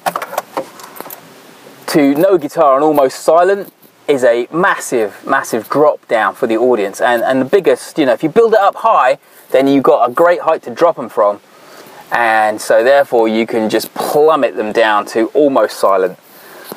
to 1.87 2.13
no 2.13 2.37
guitar 2.37 2.75
and 2.75 2.83
almost 2.83 3.19
silent 3.19 3.73
is 4.07 4.23
a 4.23 4.47
massive, 4.51 5.25
massive 5.25 5.69
drop 5.69 6.07
down 6.07 6.33
for 6.33 6.47
the 6.47 6.57
audience. 6.57 7.01
And, 7.01 7.21
and 7.23 7.41
the 7.41 7.45
biggest, 7.45 7.97
you 7.97 8.05
know, 8.05 8.13
if 8.13 8.23
you 8.23 8.29
build 8.29 8.53
it 8.53 8.59
up 8.59 8.75
high, 8.75 9.17
then 9.51 9.67
you've 9.67 9.83
got 9.83 10.09
a 10.09 10.13
great 10.13 10.41
height 10.41 10.63
to 10.63 10.69
drop 10.73 10.95
them 10.95 11.09
from. 11.09 11.39
And 12.11 12.61
so, 12.61 12.83
therefore, 12.83 13.27
you 13.27 13.45
can 13.45 13.69
just 13.69 13.93
plummet 13.93 14.55
them 14.55 14.71
down 14.71 15.05
to 15.07 15.27
almost 15.27 15.77
silent. 15.77 16.17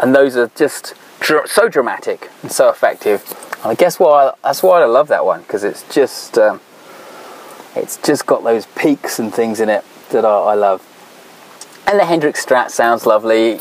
And 0.00 0.14
those 0.14 0.36
are 0.36 0.50
just 0.56 0.94
dr- 1.20 1.48
so 1.48 1.68
dramatic 1.68 2.30
and 2.42 2.50
so 2.50 2.68
effective. 2.68 3.22
And 3.62 3.66
I 3.66 3.74
guess 3.74 4.00
why 4.00 4.32
that's 4.42 4.62
why 4.62 4.82
I 4.82 4.86
love 4.86 5.08
that 5.08 5.24
one 5.24 5.42
because 5.42 5.62
it's 5.62 5.82
just 5.94 6.38
um, 6.38 6.60
it's 7.76 7.96
just 7.98 8.26
got 8.26 8.42
those 8.42 8.66
peaks 8.66 9.18
and 9.18 9.32
things 9.32 9.60
in 9.60 9.68
it 9.68 9.84
that 10.10 10.24
I, 10.24 10.28
I 10.28 10.54
love. 10.54 10.86
And 11.86 11.98
the 11.98 12.04
Hendrix 12.04 12.44
Strat 12.44 12.70
sounds 12.70 13.06
lovely, 13.06 13.58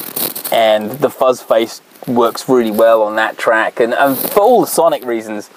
and 0.51 0.91
the 0.91 1.09
fuzz 1.09 1.41
face 1.41 1.81
works 2.07 2.47
really 2.49 2.71
well 2.71 3.01
on 3.01 3.15
that 3.15 3.37
track, 3.37 3.79
and, 3.79 3.93
and 3.93 4.17
for 4.17 4.41
all 4.41 4.61
the 4.61 4.67
sonic 4.67 5.03
reasons. 5.05 5.49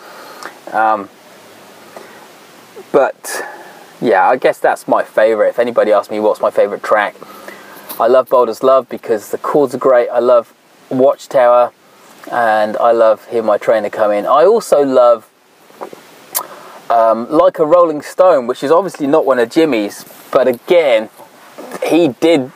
Um, 0.72 1.08
but 2.90 3.42
yeah, 4.00 4.28
I 4.28 4.36
guess 4.36 4.58
that's 4.58 4.86
my 4.88 5.02
favorite. 5.02 5.48
If 5.48 5.58
anybody 5.58 5.92
asks 5.92 6.10
me 6.10 6.20
what's 6.20 6.40
my 6.40 6.50
favorite 6.50 6.82
track, 6.82 7.14
I 8.00 8.06
love 8.06 8.28
Bold 8.28 8.48
as 8.48 8.62
Love 8.62 8.88
because 8.88 9.30
the 9.30 9.38
chords 9.38 9.74
are 9.74 9.78
great. 9.78 10.08
I 10.08 10.18
love 10.18 10.52
Watchtower, 10.90 11.72
and 12.30 12.76
I 12.78 12.92
love 12.92 13.28
Hear 13.28 13.42
My 13.42 13.58
Train 13.58 13.84
A 13.84 13.90
Comin'. 13.90 14.26
I 14.26 14.44
also 14.44 14.82
love 14.82 15.28
um, 16.90 17.30
Like 17.30 17.58
a 17.58 17.64
Rolling 17.64 18.02
Stone, 18.02 18.46
which 18.46 18.62
is 18.62 18.70
obviously 18.70 19.06
not 19.06 19.24
one 19.24 19.38
of 19.38 19.48
Jimi's, 19.48 20.04
but 20.30 20.48
again, 20.48 21.10
he 21.86 22.08
did 22.08 22.50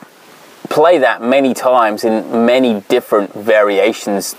play 0.69 0.97
that 0.97 1.21
many 1.21 1.53
times 1.53 2.03
in 2.03 2.45
many 2.45 2.81
different 2.81 3.33
variations. 3.33 4.35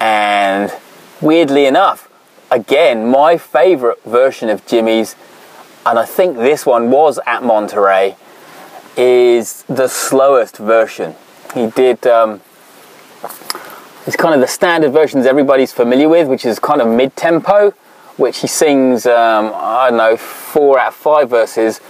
And 0.00 0.72
weirdly 1.20 1.66
enough, 1.66 2.08
again, 2.50 3.06
my 3.06 3.38
favorite 3.38 4.02
version 4.04 4.48
of 4.48 4.64
Jimi's, 4.66 5.16
and 5.84 5.98
I 5.98 6.04
think 6.04 6.36
this 6.36 6.66
one 6.66 6.90
was 6.90 7.18
at 7.26 7.42
Monterey, 7.42 8.16
is 8.96 9.62
the 9.64 9.88
slowest 9.88 10.56
version. 10.56 11.14
He 11.54 11.68
did. 11.68 12.06
Um, 12.06 12.40
it's 14.06 14.16
kind 14.16 14.34
of 14.34 14.40
the 14.40 14.46
standard 14.46 14.92
versions 14.92 15.26
everybody's 15.26 15.72
familiar 15.72 16.08
with, 16.08 16.28
which 16.28 16.44
is 16.46 16.58
kind 16.58 16.80
of 16.80 16.88
mid-tempo, 16.88 17.72
which 18.16 18.40
he 18.40 18.46
sings. 18.46 19.06
Um, 19.06 19.52
I 19.54 19.88
don't 19.88 19.98
know, 19.98 20.16
four 20.16 20.78
out 20.78 20.88
of 20.88 20.94
five 20.94 21.28
verses, 21.28 21.80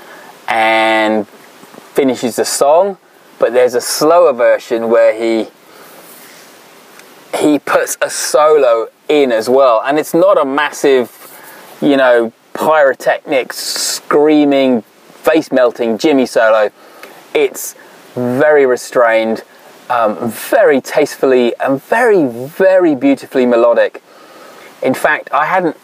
and 0.48 1.26
finishes 1.28 2.36
the 2.36 2.44
song 2.44 2.98
but 3.38 3.52
there's 3.52 3.74
a 3.74 3.80
slower 3.80 4.32
version 4.32 4.88
where 4.88 5.14
he 5.14 5.50
he 7.36 7.58
puts 7.58 7.98
a 8.00 8.08
solo 8.08 8.88
in 9.08 9.30
as 9.30 9.48
well. 9.48 9.82
And 9.84 9.98
it's 9.98 10.14
not 10.14 10.38
a 10.38 10.44
massive 10.44 11.12
you 11.80 11.96
know 11.96 12.32
pyrotechnic 12.54 13.52
screaming 13.52 14.82
face 14.82 15.52
melting 15.52 15.98
Jimi 15.98 16.28
solo. 16.28 16.70
It's 17.34 17.74
very 18.14 18.64
restrained 18.64 19.44
um, 19.90 20.30
very 20.30 20.80
tastefully 20.80 21.54
and 21.60 21.82
very 21.82 22.26
very 22.26 22.94
beautifully 22.94 23.46
melodic. 23.46 24.02
In 24.82 24.94
fact 24.94 25.30
i 25.32 25.46
hadn't 25.46 25.76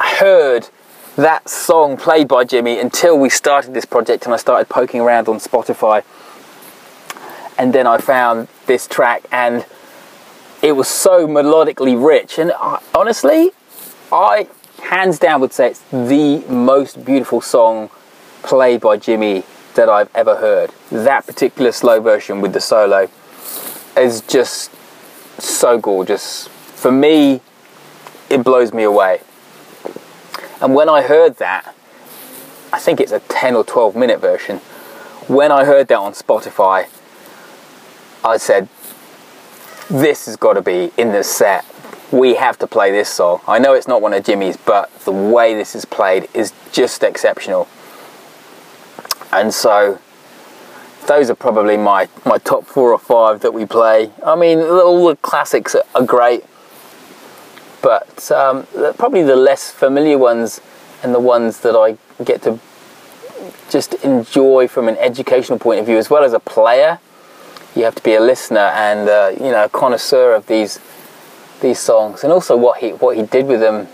heard 0.00 0.68
that 1.16 1.48
song 1.48 1.96
played 1.96 2.28
by 2.28 2.44
Jimi 2.44 2.80
until 2.80 3.18
we 3.18 3.28
started 3.28 3.74
this 3.74 3.84
project 3.84 4.24
and 4.24 4.32
i 4.32 4.36
started 4.36 4.68
poking 4.68 5.00
around 5.00 5.28
on 5.28 5.36
spotify 5.36 6.02
and 7.60 7.74
then 7.74 7.86
I 7.86 7.98
found 7.98 8.48
this 8.64 8.86
track 8.86 9.22
and 9.30 9.66
it 10.62 10.72
was 10.72 10.88
so 10.88 11.28
melodically 11.28 11.94
rich. 12.02 12.38
And 12.38 12.52
I, 12.58 12.80
honestly 12.94 13.50
I 14.10 14.48
hands 14.82 15.18
down 15.18 15.42
would 15.42 15.52
say 15.52 15.72
it's 15.72 15.82
the 15.90 16.38
most 16.48 17.04
beautiful 17.04 17.42
song 17.42 17.90
played 18.42 18.80
by 18.80 18.96
Jimi 18.96 19.44
that 19.74 19.90
I've 19.90 20.08
ever 20.14 20.36
heard. 20.36 20.70
That 20.90 21.26
particular 21.26 21.70
slow 21.70 22.00
version 22.00 22.40
with 22.40 22.54
the 22.54 22.62
solo 22.62 23.10
is 23.94 24.22
just 24.22 24.74
so 25.38 25.78
gorgeous. 25.78 26.48
For 26.48 26.90
me 26.90 27.42
it 28.30 28.42
blows 28.42 28.72
me 28.72 28.84
away. 28.84 29.20
And 30.62 30.74
when 30.74 30.88
I 30.88 31.02
heard 31.02 31.36
that 31.36 31.74
I 32.72 32.78
think 32.78 33.00
it's 33.00 33.12
a 33.12 33.20
10 33.20 33.54
or 33.54 33.64
12 33.64 33.96
minute 33.96 34.18
version 34.18 34.60
when 35.28 35.52
I 35.52 35.66
heard 35.66 35.88
that 35.88 35.98
on 35.98 36.14
Spotify 36.14 36.86
I 38.24 38.36
said, 38.36 38.68
this 39.88 40.26
has 40.26 40.36
got 40.36 40.54
to 40.54 40.62
be 40.62 40.92
in 40.96 41.12
the 41.12 41.24
set. 41.24 41.64
We 42.12 42.34
have 42.34 42.58
to 42.58 42.66
play 42.66 42.90
this 42.90 43.08
song. 43.08 43.40
I 43.46 43.58
know 43.58 43.74
it's 43.74 43.88
not 43.88 44.02
one 44.02 44.12
of 44.12 44.24
Jimi's, 44.24 44.56
but 44.56 44.92
the 45.00 45.12
way 45.12 45.54
this 45.54 45.74
is 45.74 45.84
played 45.84 46.28
is 46.34 46.52
just 46.72 47.02
exceptional. 47.02 47.68
And 49.32 49.54
so, 49.54 50.00
those 51.06 51.30
are 51.30 51.34
probably 51.34 51.76
my, 51.76 52.08
my 52.24 52.38
top 52.38 52.66
four 52.66 52.92
or 52.92 52.98
five 52.98 53.40
that 53.40 53.54
we 53.54 53.64
play. 53.64 54.10
I 54.24 54.36
mean, 54.36 54.58
all 54.58 55.08
the 55.08 55.16
classics 55.16 55.74
are 55.74 56.04
great, 56.04 56.44
but 57.82 58.30
um, 58.30 58.66
probably 58.96 59.22
the 59.22 59.36
less 59.36 59.70
familiar 59.70 60.18
ones 60.18 60.60
and 61.02 61.14
the 61.14 61.20
ones 61.20 61.60
that 61.60 61.74
I 61.74 61.96
get 62.22 62.42
to 62.42 62.58
just 63.70 63.94
enjoy 63.94 64.68
from 64.68 64.88
an 64.88 64.96
educational 64.98 65.58
point 65.58 65.80
of 65.80 65.86
view 65.86 65.96
as 65.96 66.10
well 66.10 66.24
as 66.24 66.32
a 66.32 66.40
player 66.40 66.98
you 67.74 67.84
have 67.84 67.94
to 67.94 68.02
be 68.02 68.14
a 68.14 68.20
listener 68.20 68.70
and 68.74 69.08
uh, 69.08 69.30
you 69.34 69.50
know 69.50 69.64
a 69.64 69.68
connoisseur 69.68 70.34
of 70.34 70.46
these 70.46 70.80
these 71.60 71.78
songs 71.78 72.24
and 72.24 72.32
also 72.32 72.56
what 72.56 72.80
he 72.80 72.90
what 72.90 73.16
he 73.16 73.22
did 73.22 73.46
with 73.46 73.60
them. 73.60 73.86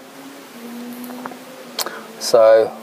So 2.18 2.74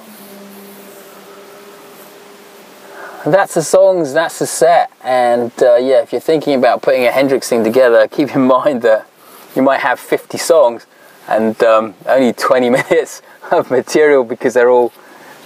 that's 3.25 3.55
the 3.55 3.63
songs 3.63 4.13
that's 4.13 4.39
the 4.39 4.47
set. 4.47 4.91
And 5.03 5.51
uh, 5.61 5.75
yeah 5.75 6.01
if 6.01 6.11
you're 6.11 6.21
thinking 6.21 6.55
about 6.55 6.81
putting 6.81 7.05
a 7.05 7.11
Hendrix 7.11 7.49
thing 7.49 7.63
together 7.63 8.07
keep 8.11 8.35
in 8.35 8.41
mind 8.41 8.81
that 8.83 9.07
you 9.55 9.61
might 9.61 9.79
have 9.79 9.99
50 9.99 10.37
songs 10.37 10.85
and 11.27 11.61
um, 11.63 11.93
only 12.05 12.33
20 12.33 12.69
minutes 12.81 13.21
of 13.51 13.71
material 13.71 14.23
because 14.23 14.53
they're 14.53 14.69
all 14.69 14.91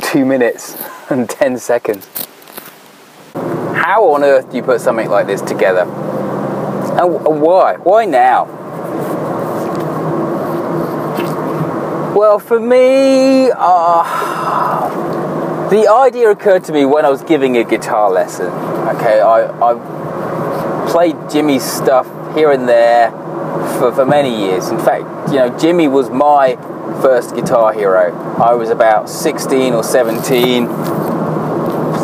two 0.02 0.26
minutes 0.26 0.82
and 1.10 1.30
10 1.30 1.58
seconds 1.58 2.08
how 3.88 4.04
on 4.12 4.22
earth 4.22 4.52
do 4.52 4.58
you 4.58 4.64
put 4.64 4.82
something 4.82 5.10
like 5.10 5.28
this 5.28 5.42
together? 5.42 5.84
And 5.84 7.42
why? 7.42 7.78
Why 7.78 8.04
now? 8.04 8.44
Well, 12.14 12.38
for 12.38 12.60
me, 12.60 13.50
uh, 13.56 14.90
the 15.70 15.88
idea 15.90 16.30
occurred 16.30 16.66
to 16.66 16.74
me 16.74 16.84
when 16.84 17.06
I 17.06 17.10
was 17.10 17.24
giving 17.24 17.56
a 17.56 17.64
guitar 17.64 18.12
lesson. 18.12 18.48
Okay, 18.48 19.22
I, 19.22 19.46
I 19.46 20.90
played 20.92 21.16
Jimi's 21.32 21.64
stuff 21.64 22.08
here 22.36 22.52
and 22.52 22.68
there 22.68 23.12
for, 23.80 23.94
for 23.94 24.06
many 24.06 24.38
years. 24.38 24.68
In 24.68 24.80
fact, 24.80 25.30
you 25.32 25.38
know, 25.38 25.50
Jimi 25.52 25.90
was 25.90 26.10
my 26.10 26.58
first 27.02 27.36
guitar 27.36 27.72
hero. 27.72 28.14
I 28.38 28.54
was 28.54 28.70
about 28.70 29.10
16 29.10 29.74
or 29.74 29.82
17 29.82 31.07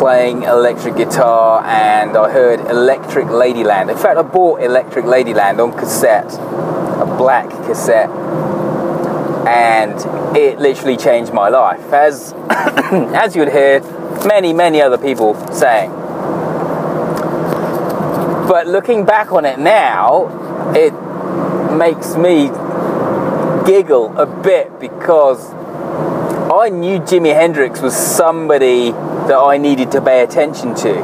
playing 0.04 0.42
electric 0.42 0.96
guitar 0.96 1.64
and 1.64 2.14
I 2.14 2.30
heard 2.30 2.60
Electric 2.60 3.24
Ladyland. 3.24 3.90
In 3.90 3.96
fact, 3.96 4.18
I 4.18 4.22
bought 4.22 4.60
Electric 4.60 5.06
Ladyland 5.06 5.64
on 5.64 5.72
cassette, 5.72 6.30
a 6.30 7.06
black 7.16 7.48
cassette, 7.64 8.10
and 9.48 10.36
it 10.36 10.58
literally 10.58 10.98
changed 10.98 11.32
my 11.32 11.48
life. 11.48 11.90
As, 11.90 12.34
as 13.14 13.34
you 13.34 13.44
would 13.44 13.52
hear 13.52 13.80
many, 14.26 14.52
many 14.52 14.82
other 14.82 14.98
people 14.98 15.34
saying. 15.54 15.90
But 18.46 18.66
looking 18.66 19.06
back 19.06 19.32
on 19.32 19.46
it 19.46 19.58
now, 19.58 20.26
it 20.76 20.92
makes 21.78 22.14
me 22.14 22.48
giggle 23.64 24.18
a 24.18 24.26
bit 24.26 24.78
because 24.78 25.50
I 26.52 26.68
knew 26.68 26.98
Jimi 26.98 27.34
Hendrix 27.34 27.80
was 27.80 27.96
somebody 27.96 28.92
that 29.28 29.38
I 29.38 29.58
needed 29.58 29.90
to 29.92 30.00
pay 30.00 30.22
attention 30.22 30.74
to. 30.76 30.94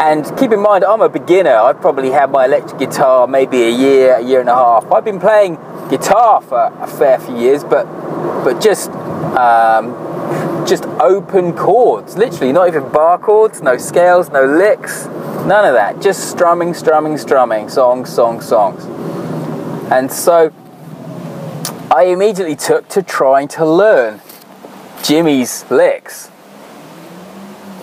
And 0.00 0.24
keep 0.36 0.52
in 0.52 0.60
mind, 0.60 0.84
I'm 0.84 1.00
a 1.00 1.08
beginner. 1.08 1.54
I've 1.54 1.80
probably 1.80 2.10
had 2.10 2.30
my 2.30 2.44
electric 2.44 2.78
guitar 2.78 3.26
maybe 3.26 3.62
a 3.62 3.70
year, 3.70 4.16
a 4.16 4.20
year 4.22 4.40
and 4.40 4.48
a 4.48 4.54
half. 4.54 4.90
I've 4.92 5.04
been 5.04 5.18
playing 5.20 5.56
guitar 5.88 6.42
for 6.42 6.72
a 6.80 6.86
fair 6.86 7.18
few 7.18 7.36
years, 7.36 7.64
but 7.64 7.84
but 8.44 8.60
just 8.60 8.90
um, 8.90 9.94
just 10.66 10.84
open 11.00 11.54
chords, 11.54 12.16
literally, 12.16 12.52
not 12.52 12.68
even 12.68 12.90
bar 12.90 13.18
chords, 13.18 13.62
no 13.62 13.76
scales, 13.76 14.30
no 14.30 14.44
licks, 14.44 15.06
none 15.46 15.64
of 15.64 15.74
that. 15.74 16.00
Just 16.02 16.30
strumming, 16.30 16.74
strumming, 16.74 17.16
strumming, 17.16 17.68
songs, 17.68 18.12
songs, 18.12 18.46
songs. 18.46 18.84
And 19.90 20.10
so 20.12 20.52
I 21.90 22.04
immediately 22.04 22.56
took 22.56 22.88
to 22.90 23.02
trying 23.02 23.48
to 23.48 23.64
learn 23.64 24.20
Jimi's 25.04 25.70
licks. 25.70 26.30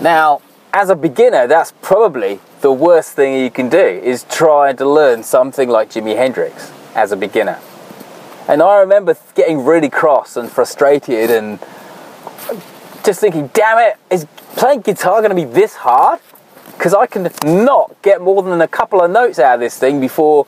Now, 0.01 0.41
as 0.73 0.89
a 0.89 0.95
beginner, 0.95 1.45
that's 1.45 1.71
probably 1.83 2.39
the 2.61 2.71
worst 2.71 3.11
thing 3.11 3.43
you 3.43 3.51
can 3.51 3.69
do 3.69 3.77
is 3.77 4.23
try 4.23 4.73
to 4.73 4.89
learn 4.89 5.21
something 5.21 5.69
like 5.69 5.91
Jimi 5.91 6.15
Hendrix 6.15 6.71
as 6.95 7.11
a 7.11 7.15
beginner. 7.15 7.59
And 8.47 8.63
I 8.63 8.79
remember 8.79 9.15
getting 9.35 9.63
really 9.63 9.87
cross 9.87 10.35
and 10.35 10.51
frustrated 10.51 11.29
and 11.29 11.59
just 13.03 13.19
thinking, 13.19 13.51
damn 13.53 13.77
it, 13.77 13.97
is 14.09 14.25
playing 14.55 14.81
guitar 14.81 15.21
going 15.21 15.29
to 15.29 15.35
be 15.35 15.45
this 15.45 15.75
hard? 15.75 16.19
Because 16.71 16.95
I 16.95 17.05
can 17.05 17.29
not 17.43 18.01
get 18.01 18.19
more 18.19 18.41
than 18.41 18.61
a 18.61 18.67
couple 18.67 18.99
of 18.99 19.11
notes 19.11 19.37
out 19.37 19.53
of 19.53 19.59
this 19.59 19.77
thing 19.77 19.99
before, 19.99 20.47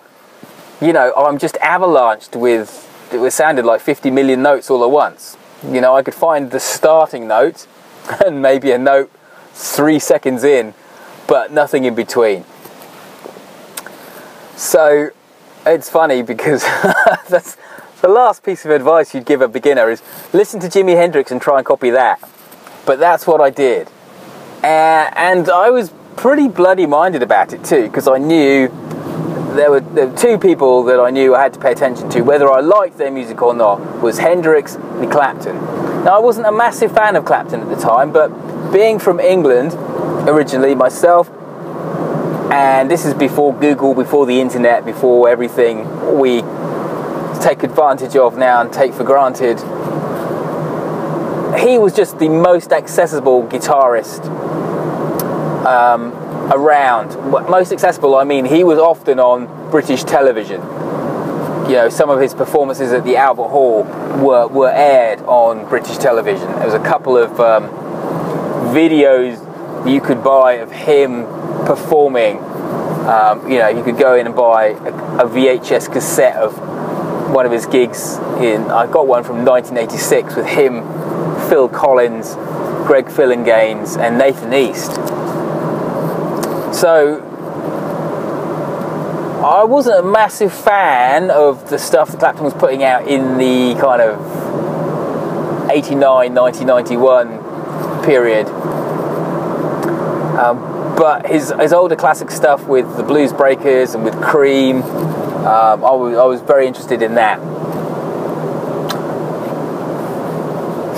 you 0.81 0.91
know, 0.91 1.13
I'm 1.13 1.37
just 1.37 1.53
avalanched 1.55 2.35
with, 2.35 2.89
it 3.13 3.31
sounded 3.31 3.63
like 3.63 3.79
50 3.79 4.09
million 4.09 4.41
notes 4.41 4.71
all 4.71 4.83
at 4.83 4.89
once. 4.89 5.37
You 5.71 5.81
know, 5.81 5.95
I 5.95 6.03
could 6.03 6.13
find 6.13 6.51
the 6.51 6.59
starting 6.59 7.27
note 7.27 7.67
and 8.25 8.41
maybe 8.41 8.71
a 8.71 8.77
note 8.77 9.11
three 9.53 9.99
seconds 9.99 10.43
in, 10.43 10.73
but 11.27 11.51
nothing 11.51 11.85
in 11.85 11.95
between. 11.95 12.45
So 14.55 15.11
it's 15.65 15.89
funny 15.89 16.21
because 16.21 16.63
that's 17.29 17.57
the 18.01 18.09
last 18.09 18.43
piece 18.43 18.65
of 18.65 18.71
advice 18.71 19.13
you'd 19.13 19.25
give 19.25 19.41
a 19.41 19.47
beginner 19.47 19.89
is 19.89 20.01
listen 20.33 20.59
to 20.59 20.67
Jimi 20.67 20.95
Hendrix 20.95 21.31
and 21.31 21.41
try 21.41 21.57
and 21.57 21.65
copy 21.65 21.89
that. 21.91 22.19
But 22.85 22.99
that's 22.99 23.25
what 23.25 23.39
I 23.39 23.49
did. 23.49 23.87
Uh, 24.61 25.09
and 25.15 25.49
I 25.49 25.69
was 25.69 25.93
pretty 26.17 26.47
bloody 26.47 26.85
minded 26.85 27.23
about 27.23 27.53
it 27.53 27.63
too 27.63 27.83
because 27.83 28.07
I 28.07 28.17
knew 28.17 28.67
there 29.53 29.71
were, 29.71 29.79
there 29.79 30.07
were 30.07 30.17
two 30.17 30.37
people 30.37 30.83
that 30.83 30.99
I 30.99 31.09
knew 31.09 31.35
I 31.35 31.43
had 31.43 31.53
to 31.53 31.59
pay 31.59 31.71
attention 31.71 32.09
to, 32.11 32.21
whether 32.21 32.51
I 32.51 32.59
liked 32.59 32.97
their 32.97 33.11
music 33.11 33.41
or 33.41 33.53
not, 33.53 34.01
was 34.01 34.19
Hendrix 34.19 34.75
and 34.75 35.11
Clapton. 35.11 35.55
Now 36.03 36.17
I 36.17 36.19
wasn't 36.19 36.47
a 36.47 36.51
massive 36.51 36.91
fan 36.91 37.15
of 37.15 37.25
Clapton 37.25 37.61
at 37.61 37.69
the 37.69 37.75
time, 37.75 38.11
but 38.11 38.29
being 38.71 38.99
from 38.99 39.19
England 39.19 39.73
originally 40.27 40.75
myself, 40.75 41.29
and 42.51 42.89
this 42.89 43.05
is 43.05 43.13
before 43.13 43.53
Google, 43.53 43.93
before 43.93 44.25
the 44.25 44.39
internet, 44.39 44.85
before 44.85 45.29
everything 45.29 46.17
we 46.19 46.41
take 47.41 47.63
advantage 47.63 48.15
of 48.15 48.37
now 48.37 48.61
and 48.61 48.71
take 48.71 48.93
for 48.93 49.03
granted. 49.03 49.59
He 51.59 51.77
was 51.77 51.93
just 51.93 52.19
the 52.19 52.29
most 52.29 52.71
accessible 52.71 53.43
guitarist 53.43 54.25
um, 55.65 56.11
around. 56.51 57.15
Most 57.49 57.71
accessible, 57.71 58.15
I 58.15 58.23
mean, 58.23 58.45
he 58.45 58.63
was 58.63 58.79
often 58.79 59.19
on 59.19 59.71
British 59.71 60.03
television. 60.03 60.61
You 61.69 61.77
know, 61.77 61.89
some 61.89 62.09
of 62.09 62.19
his 62.19 62.33
performances 62.33 62.91
at 62.91 63.03
the 63.05 63.15
Albert 63.15 63.47
Hall 63.47 63.83
were, 64.21 64.47
were 64.47 64.71
aired 64.71 65.21
on 65.21 65.67
British 65.69 65.97
television. 65.97 66.47
There 66.47 66.65
was 66.65 66.73
a 66.73 66.83
couple 66.83 67.17
of 67.17 67.39
um, 67.39 67.69
videos 68.73 69.39
you 69.89 70.01
could 70.01 70.23
buy 70.23 70.53
of 70.53 70.71
him 70.71 71.25
performing. 71.65 72.39
Um, 72.39 73.49
you 73.49 73.59
know, 73.59 73.69
you 73.69 73.83
could 73.83 73.97
go 73.97 74.15
in 74.15 74.25
and 74.25 74.35
buy 74.35 74.67
a, 74.67 75.25
a, 75.25 75.29
VHS 75.29 75.91
cassette 75.91 76.37
of 76.37 76.57
one 77.33 77.45
of 77.45 77.51
his 77.51 77.65
gigs 77.65 78.17
in. 78.39 78.63
I 78.71 78.87
got 78.87 79.07
one 79.07 79.23
from 79.23 79.43
1986 79.43 80.35
with 80.35 80.45
him, 80.45 80.83
Phil 81.49 81.67
Collins, 81.67 82.35
Greg 82.87 83.05
Phillinganes, 83.05 83.97
and 83.97 84.17
Nathan 84.17 84.53
East. 84.53 84.91
So 86.83 87.21
I 89.41 89.63
wasn't 89.63 89.99
a 89.99 90.03
massive 90.03 90.51
fan 90.51 91.31
of 91.31 91.69
the 91.69 91.79
stuff 91.79 92.11
that 92.11 92.19
Clapton 92.19 92.43
was 92.43 92.53
putting 92.53 92.83
out 92.83 93.07
in 93.07 93.37
the 93.37 93.79
kind 93.79 94.01
of 94.01 94.19
89, 95.71 96.35
1991 96.35 98.03
period. 98.03 98.47
Um, 100.37 100.57
but 100.97 101.25
his, 101.25 101.53
his 101.57 101.71
older 101.71 101.95
classic 101.95 102.29
stuff 102.29 102.67
with 102.67 102.97
the 102.97 103.03
Blues 103.03 103.31
Breakers 103.31 103.95
and 103.95 104.03
with 104.03 104.21
Cream, 104.21 104.81
um, 104.81 105.85
I, 105.85 105.91
was, 105.91 106.17
I 106.17 106.25
was 106.25 106.41
very 106.41 106.67
interested 106.67 107.01
in 107.01 107.15
that. 107.15 107.39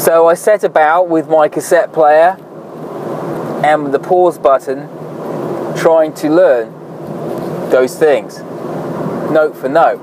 So 0.01 0.27
I 0.27 0.33
set 0.33 0.63
about 0.63 1.09
with 1.09 1.29
my 1.29 1.47
cassette 1.47 1.93
player 1.93 2.37
and 3.63 3.93
the 3.93 3.99
pause 3.99 4.39
button 4.39 4.94
trying 5.75 6.13
to 6.15 6.29
learn 6.29 6.71
those 7.69 7.97
things 7.97 8.39
note 9.31 9.55
for 9.57 9.67
note. 9.67 9.99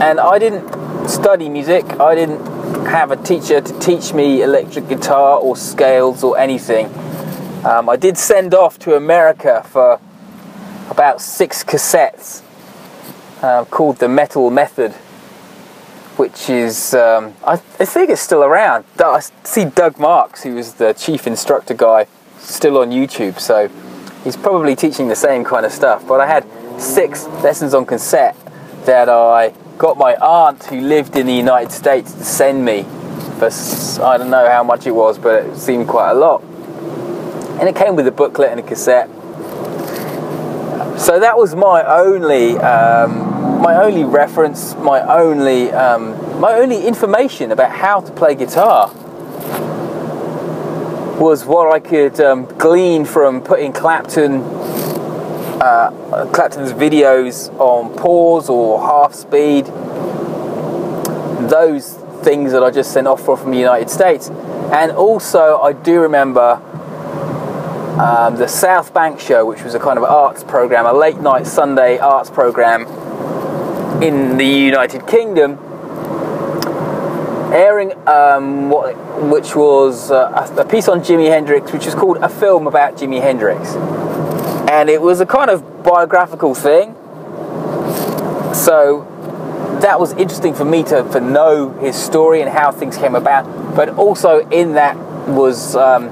And 0.00 0.20
I 0.20 0.38
didn't 0.38 1.08
study 1.08 1.48
music, 1.48 1.84
I 1.98 2.14
didn't 2.14 2.44
have 2.86 3.10
a 3.10 3.16
teacher 3.16 3.60
to 3.60 3.78
teach 3.80 4.12
me 4.12 4.42
electric 4.42 4.88
guitar 4.88 5.38
or 5.38 5.56
scales 5.56 6.22
or 6.22 6.38
anything. 6.38 6.86
Um, 7.64 7.88
I 7.88 7.96
did 7.96 8.16
send 8.16 8.54
off 8.54 8.78
to 8.80 8.94
America 8.94 9.62
for 9.68 10.00
about 10.88 11.20
six 11.20 11.64
cassettes 11.64 12.42
uh, 13.42 13.64
called 13.64 13.98
the 13.98 14.08
Metal 14.08 14.50
Method, 14.50 14.92
which 16.16 16.48
is, 16.48 16.94
um, 16.94 17.34
I, 17.44 17.54
I, 17.54 17.84
think 17.84 18.10
it's 18.10 18.20
still 18.20 18.42
around. 18.42 18.84
I 18.98 19.20
see 19.44 19.64
Doug 19.64 19.98
Marks, 19.98 20.42
who 20.42 20.54
was 20.54 20.74
the 20.74 20.92
chief 20.92 21.26
instructor 21.26 21.74
guy, 21.74 22.06
still 22.38 22.78
on 22.78 22.90
YouTube, 22.90 23.40
so 23.40 23.68
he's 24.24 24.36
probably 24.36 24.76
teaching 24.76 25.08
the 25.08 25.16
same 25.16 25.44
kind 25.44 25.64
of 25.66 25.72
stuff. 25.72 26.06
But 26.06 26.20
I 26.20 26.26
had 26.26 26.46
six 26.80 27.26
lessons 27.42 27.74
on 27.74 27.86
cassette 27.86 28.36
that 28.84 29.08
I 29.08 29.54
got 29.78 29.98
my 29.98 30.14
aunt 30.16 30.64
who 30.64 30.80
lived 30.80 31.16
in 31.16 31.26
the 31.26 31.34
United 31.34 31.72
States 31.72 32.12
to 32.12 32.24
send 32.24 32.64
me 32.64 32.84
for 33.40 34.02
I 34.02 34.18
don't 34.18 34.28
know 34.28 34.50
how 34.50 34.62
much 34.62 34.86
it 34.86 34.90
was, 34.90 35.18
but 35.18 35.46
it 35.46 35.56
seemed 35.56 35.88
quite 35.88 36.10
a 36.10 36.14
lot. 36.14 36.42
And 37.58 37.68
it 37.68 37.74
came 37.74 37.96
with 37.96 38.06
a 38.06 38.12
booklet 38.12 38.50
and 38.50 38.60
a 38.60 38.62
cassette. 38.62 39.08
So 41.00 41.18
that 41.18 41.38
was 41.38 41.54
my 41.54 41.82
only, 41.82 42.58
um, 42.58 43.62
my 43.62 43.76
only 43.82 44.04
reference, 44.04 44.74
my 44.74 45.00
only, 45.00 45.70
um, 45.72 46.40
my 46.40 46.52
only 46.52 46.86
information 46.86 47.50
about 47.52 47.70
how 47.70 48.00
to 48.00 48.12
play 48.12 48.34
guitar 48.34 48.88
was 51.20 51.44
what 51.44 51.70
I 51.70 51.80
could 51.80 52.18
um, 52.18 52.46
glean 52.56 53.04
from 53.04 53.42
putting 53.42 53.74
Clapton, 53.74 54.40
uh, 54.40 56.30
Clapton's 56.32 56.72
videos 56.72 57.52
on 57.60 57.94
pause 57.94 58.48
or 58.48 58.80
half 58.80 59.12
speed. 59.12 59.66
Those 61.50 61.92
things 62.22 62.52
that 62.52 62.62
I 62.62 62.70
just 62.70 62.92
sent 62.92 63.06
off 63.06 63.22
from 63.22 63.50
the 63.50 63.58
United 63.58 63.90
States, 63.90 64.30
and 64.30 64.92
also 64.92 65.60
I 65.60 65.74
do 65.74 66.00
remember 66.00 66.52
um, 68.00 68.36
the 68.36 68.48
South 68.48 68.94
Bank 68.94 69.20
Show, 69.20 69.44
which 69.44 69.62
was 69.62 69.74
a 69.74 69.78
kind 69.78 69.98
of 69.98 70.04
arts 70.04 70.42
program, 70.42 70.86
a 70.86 70.92
late 70.92 71.20
night 71.20 71.46
Sunday 71.46 71.98
arts 71.98 72.30
program 72.30 72.86
in 74.02 74.38
the 74.38 74.46
United 74.46 75.06
Kingdom 75.06 75.58
airing 77.52 77.92
um, 78.08 78.70
what, 78.70 78.94
which 79.22 79.54
was 79.54 80.10
uh, 80.10 80.54
a, 80.56 80.64
piece 80.64 80.88
on 80.88 81.00
Jimi 81.00 81.28
Hendrix, 81.28 81.72
which 81.72 81.84
was 81.84 81.94
called 81.94 82.18
A 82.18 82.28
Film 82.28 82.66
About 82.66 82.96
Jimi 82.96 83.20
Hendrix. 83.20 83.74
And 84.70 84.88
it 84.88 85.02
was 85.02 85.20
a 85.20 85.26
kind 85.26 85.50
of 85.50 85.82
biographical 85.82 86.54
thing. 86.54 86.94
So 88.54 89.06
that 89.82 89.98
was 89.98 90.12
interesting 90.12 90.54
for 90.54 90.64
me 90.64 90.82
to, 90.84 91.02
to 91.12 91.20
know 91.20 91.70
his 91.80 91.96
story 91.96 92.40
and 92.40 92.50
how 92.50 92.70
things 92.70 92.96
came 92.96 93.14
about. 93.14 93.44
But 93.74 93.90
also 93.90 94.48
in 94.50 94.74
that 94.74 94.96
was 95.28 95.74
um, 95.74 96.08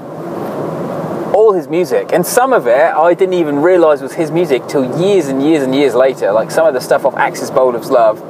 all 1.33 1.53
his 1.53 1.67
music. 1.67 2.11
And 2.11 2.25
some 2.25 2.53
of 2.53 2.67
it 2.67 2.73
I 2.73 3.13
didn't 3.13 3.35
even 3.35 3.61
realize 3.61 4.01
was 4.01 4.13
his 4.13 4.31
music 4.31 4.67
till 4.67 4.99
years 4.99 5.27
and 5.27 5.41
years 5.41 5.63
and 5.63 5.73
years 5.73 5.95
later. 5.95 6.31
Like 6.31 6.51
some 6.51 6.67
of 6.67 6.73
the 6.73 6.81
stuff 6.81 7.05
off 7.05 7.15
Axis 7.15 7.49
Bold 7.49 7.75
of 7.75 7.85
Love. 7.85 8.21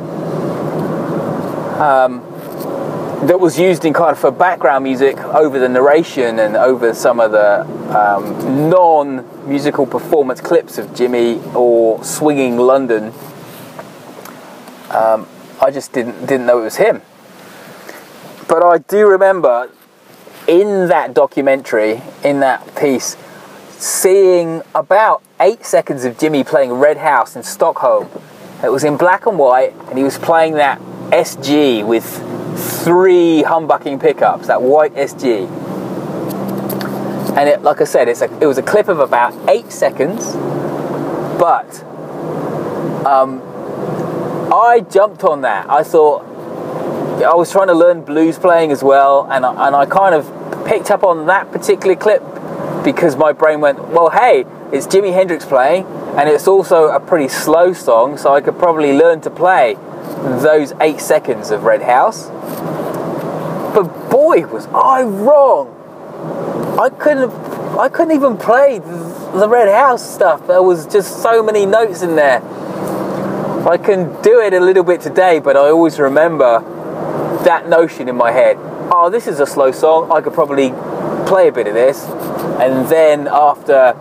Um, 1.80 2.29
that 3.23 3.39
was 3.39 3.60
used 3.60 3.84
in 3.84 3.91
kind 3.91 4.12
of 4.12 4.19
for 4.19 4.32
background 4.32 4.86
music 4.86 5.17
over 5.19 5.60
the 5.60 5.67
narration 5.67 6.39
and 6.39 6.55
over 6.55 6.93
some 6.93 7.19
of 7.19 7.32
the 7.32 7.62
um, 7.93 8.69
non-musical 8.69 9.86
performance 9.86 10.39
clips 10.39 10.77
of 10.77 10.88
Jimi 10.91 11.53
or 11.53 12.01
swinging 12.03 12.58
London. 12.58 13.13
Um, 14.89 15.27
I 15.62 15.69
just 15.71 15.91
didn't 15.91 16.25
didn't 16.25 16.45
know 16.45 16.60
it 16.60 16.63
was 16.63 16.77
him. 16.77 17.01
But 18.47 18.63
I 18.63 18.77
do 18.77 19.05
remember 19.05 19.69
in 20.47 20.88
that 20.88 21.13
documentary, 21.13 22.01
in 22.23 22.39
that 22.39 22.75
piece, 22.75 23.17
seeing 23.71 24.62
about 24.73 25.21
eight 25.41 25.65
seconds 25.65 26.05
of 26.05 26.17
Jimi 26.17 26.45
playing 26.47 26.71
Red 26.73 26.97
House 26.97 27.36
in 27.36 27.43
Stockholm. 27.43 28.10
It 28.63 28.71
was 28.71 28.84
in 28.84 28.97
black 28.97 29.25
and 29.25 29.38
white, 29.38 29.73
and 29.89 29.97
he 29.97 30.03
was 30.03 30.17
playing 30.17 30.53
that 30.53 30.79
SG 31.12 31.86
with 31.86 32.29
three 32.60 33.43
humbucking 33.45 34.00
pickups, 34.02 34.48
that 34.48 34.62
white 34.62 34.93
SG. 34.95 35.48
And 37.38 37.48
it, 37.48 37.62
like 37.62 37.82
I 37.82 37.86
said, 37.86 38.08
it's 38.08 38.22
a, 38.22 38.39
it 38.39 38.45
was 38.45 38.58
a 38.58 38.63
clip 38.63 38.88
of 38.88 39.00
about 39.00 39.34
eight 39.50 39.72
seconds, 39.72 40.34
but 41.39 41.84
um, 43.06 43.41
I 44.52 44.86
jumped 44.89 45.24
on 45.24 45.41
that. 45.41 45.69
I 45.69 45.84
thought 45.84 46.26
I 47.24 47.34
was 47.36 47.52
trying 47.52 47.67
to 47.67 47.74
learn 47.74 48.02
blues 48.04 48.38
playing 48.38 48.72
as 48.72 48.84
well, 48.84 49.28
and 49.32 49.45
I, 49.45 49.67
and 49.67 49.76
I 49.76 49.86
kind 49.86 50.15
of 50.15 50.26
picked 50.65 50.91
up 50.91 51.04
on 51.04 51.28
that 51.28 51.52
particular 51.52 51.95
clip 51.95 52.24
because 52.84 53.15
my 53.15 53.32
brain 53.32 53.62
went, 53.62 53.89
well, 53.89 54.10
hey, 54.10 54.45
it's 54.72 54.88
Jimi 54.88 55.13
Hendrix 55.13 55.45
playing, 55.45 55.86
and 56.17 56.28
it's 56.28 56.48
also 56.48 56.88
a 56.88 57.00
pretty 57.00 57.28
slow 57.28 57.74
song, 57.74 58.17
so 58.17 58.34
I 58.34 58.41
could 58.41 58.58
probably 58.58 58.93
learn 58.93 59.22
to 59.22 59.30
play 59.30 59.78
those 60.41 60.73
eight 60.81 60.99
seconds 60.99 61.51
of 61.51 61.63
Red 61.63 61.81
House. 61.81 62.27
But 63.73 64.09
boy, 64.09 64.47
was 64.47 64.67
I 64.67 65.03
wrong! 65.03 65.75
I 66.79 66.89
couldn't, 66.89 67.31
I 67.77 67.89
couldn't 67.89 68.15
even 68.15 68.38
play 68.38 68.79
the 68.79 69.47
Red 69.49 69.67
House 69.67 70.07
stuff. 70.13 70.47
There 70.47 70.63
was 70.63 70.85
just 70.88 71.21
so 71.21 71.43
many 71.43 71.65
notes 71.65 72.01
in 72.01 72.15
there. 72.15 72.41
I 73.67 73.77
can 73.77 74.21
do 74.21 74.39
it 74.39 74.53
a 74.53 74.59
little 74.59 74.83
bit 74.83 75.01
today, 75.01 75.39
but 75.39 75.55
I 75.55 75.69
always 75.69 75.99
remember 75.99 76.62
that 77.43 77.67
notion 77.67 78.07
in 78.07 78.15
my 78.15 78.31
head. 78.31 78.57
Oh, 78.91 79.09
this 79.09 79.27
is 79.27 79.39
a 79.39 79.45
slow 79.45 79.71
song. 79.71 80.12
I 80.12 80.21
could 80.21 80.33
probably 80.33 80.69
play 81.27 81.49
a 81.49 81.51
bit 81.51 81.67
of 81.67 81.73
this. 81.73 82.03
And 82.59 82.88
then 82.89 83.27
after 83.27 83.93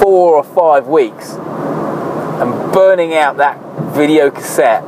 four 0.00 0.36
or 0.36 0.44
five 0.44 0.86
weeks, 0.86 1.32
and 1.32 2.72
burning 2.72 3.14
out 3.14 3.38
that 3.38 3.58
video 3.94 4.30
cassette 4.30 4.84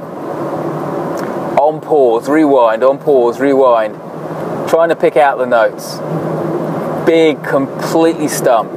on 1.71 1.81
pause, 1.81 2.29
rewind, 2.29 2.83
on 2.83 2.99
pause, 2.99 3.39
rewind, 3.39 3.95
trying 4.69 4.89
to 4.89 4.97
pick 4.97 5.17
out 5.17 5.39
the 5.39 5.47
notes. 5.47 5.99
Big, 7.07 7.43
completely 7.45 8.27
stumped, 8.27 8.75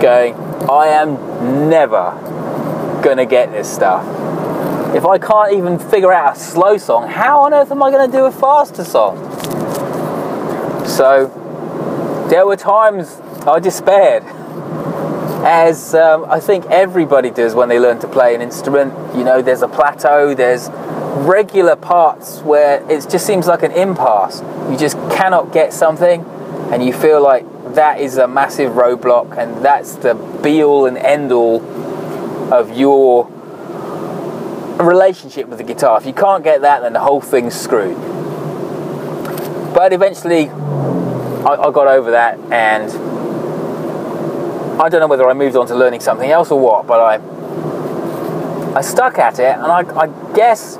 going, 0.00 0.34
I 0.70 0.86
am 0.86 1.68
never 1.68 2.12
gonna 3.02 3.26
get 3.26 3.50
this 3.50 3.68
stuff. 3.68 4.04
If 4.94 5.04
I 5.04 5.18
can't 5.18 5.54
even 5.54 5.80
figure 5.80 6.12
out 6.12 6.36
a 6.36 6.38
slow 6.38 6.78
song, 6.78 7.08
how 7.08 7.42
on 7.42 7.52
earth 7.52 7.72
am 7.72 7.82
I 7.82 7.90
gonna 7.90 8.12
do 8.12 8.26
a 8.26 8.30
faster 8.30 8.84
song? 8.84 9.16
So, 10.86 11.26
there 12.30 12.46
were 12.46 12.56
times 12.56 13.20
I 13.44 13.58
despaired 13.58 14.22
as 15.44 15.94
um, 15.94 16.24
I 16.28 16.38
think 16.38 16.64
everybody 16.66 17.30
does 17.30 17.54
when 17.54 17.68
they 17.68 17.80
learn 17.80 17.98
to 18.00 18.08
play 18.08 18.36
an 18.36 18.40
instrument. 18.40 18.94
You 19.16 19.24
know, 19.24 19.42
there's 19.42 19.62
a 19.62 19.68
plateau, 19.68 20.32
there's 20.32 20.68
regular 21.16 21.76
parts 21.76 22.40
where 22.40 22.82
it 22.90 23.08
just 23.08 23.26
seems 23.26 23.46
like 23.46 23.62
an 23.62 23.72
impasse. 23.72 24.42
You 24.70 24.76
just 24.76 24.96
cannot 25.10 25.52
get 25.52 25.72
something, 25.72 26.24
and 26.70 26.84
you 26.84 26.92
feel 26.92 27.22
like 27.22 27.44
that 27.74 28.00
is 28.00 28.18
a 28.18 28.28
massive 28.28 28.72
roadblock, 28.72 29.36
and 29.38 29.64
that's 29.64 29.94
the 29.96 30.14
be 30.42 30.62
all 30.62 30.86
and 30.86 30.98
end 30.98 31.32
all 31.32 31.62
of 32.52 32.76
your 32.76 33.26
relationship 34.78 35.48
with 35.48 35.58
the 35.58 35.64
guitar. 35.64 35.98
If 35.98 36.06
you 36.06 36.12
can't 36.12 36.44
get 36.44 36.60
that, 36.60 36.82
then 36.82 36.92
the 36.92 37.00
whole 37.00 37.20
thing's 37.20 37.54
screwed. 37.54 37.96
But 39.74 39.92
eventually, 39.92 40.48
I, 40.48 41.54
I 41.54 41.70
got 41.70 41.86
over 41.86 42.10
that, 42.10 42.38
and 42.52 42.90
I 44.80 44.88
don't 44.90 45.00
know 45.00 45.06
whether 45.06 45.28
I 45.28 45.32
moved 45.32 45.56
on 45.56 45.66
to 45.68 45.74
learning 45.74 46.00
something 46.00 46.30
else 46.30 46.50
or 46.50 46.60
what, 46.60 46.86
but 46.86 47.00
I 47.00 47.20
I 48.76 48.82
stuck 48.82 49.18
at 49.18 49.38
it, 49.38 49.56
and 49.56 49.64
I, 49.64 49.80
I 49.98 50.34
guess 50.34 50.76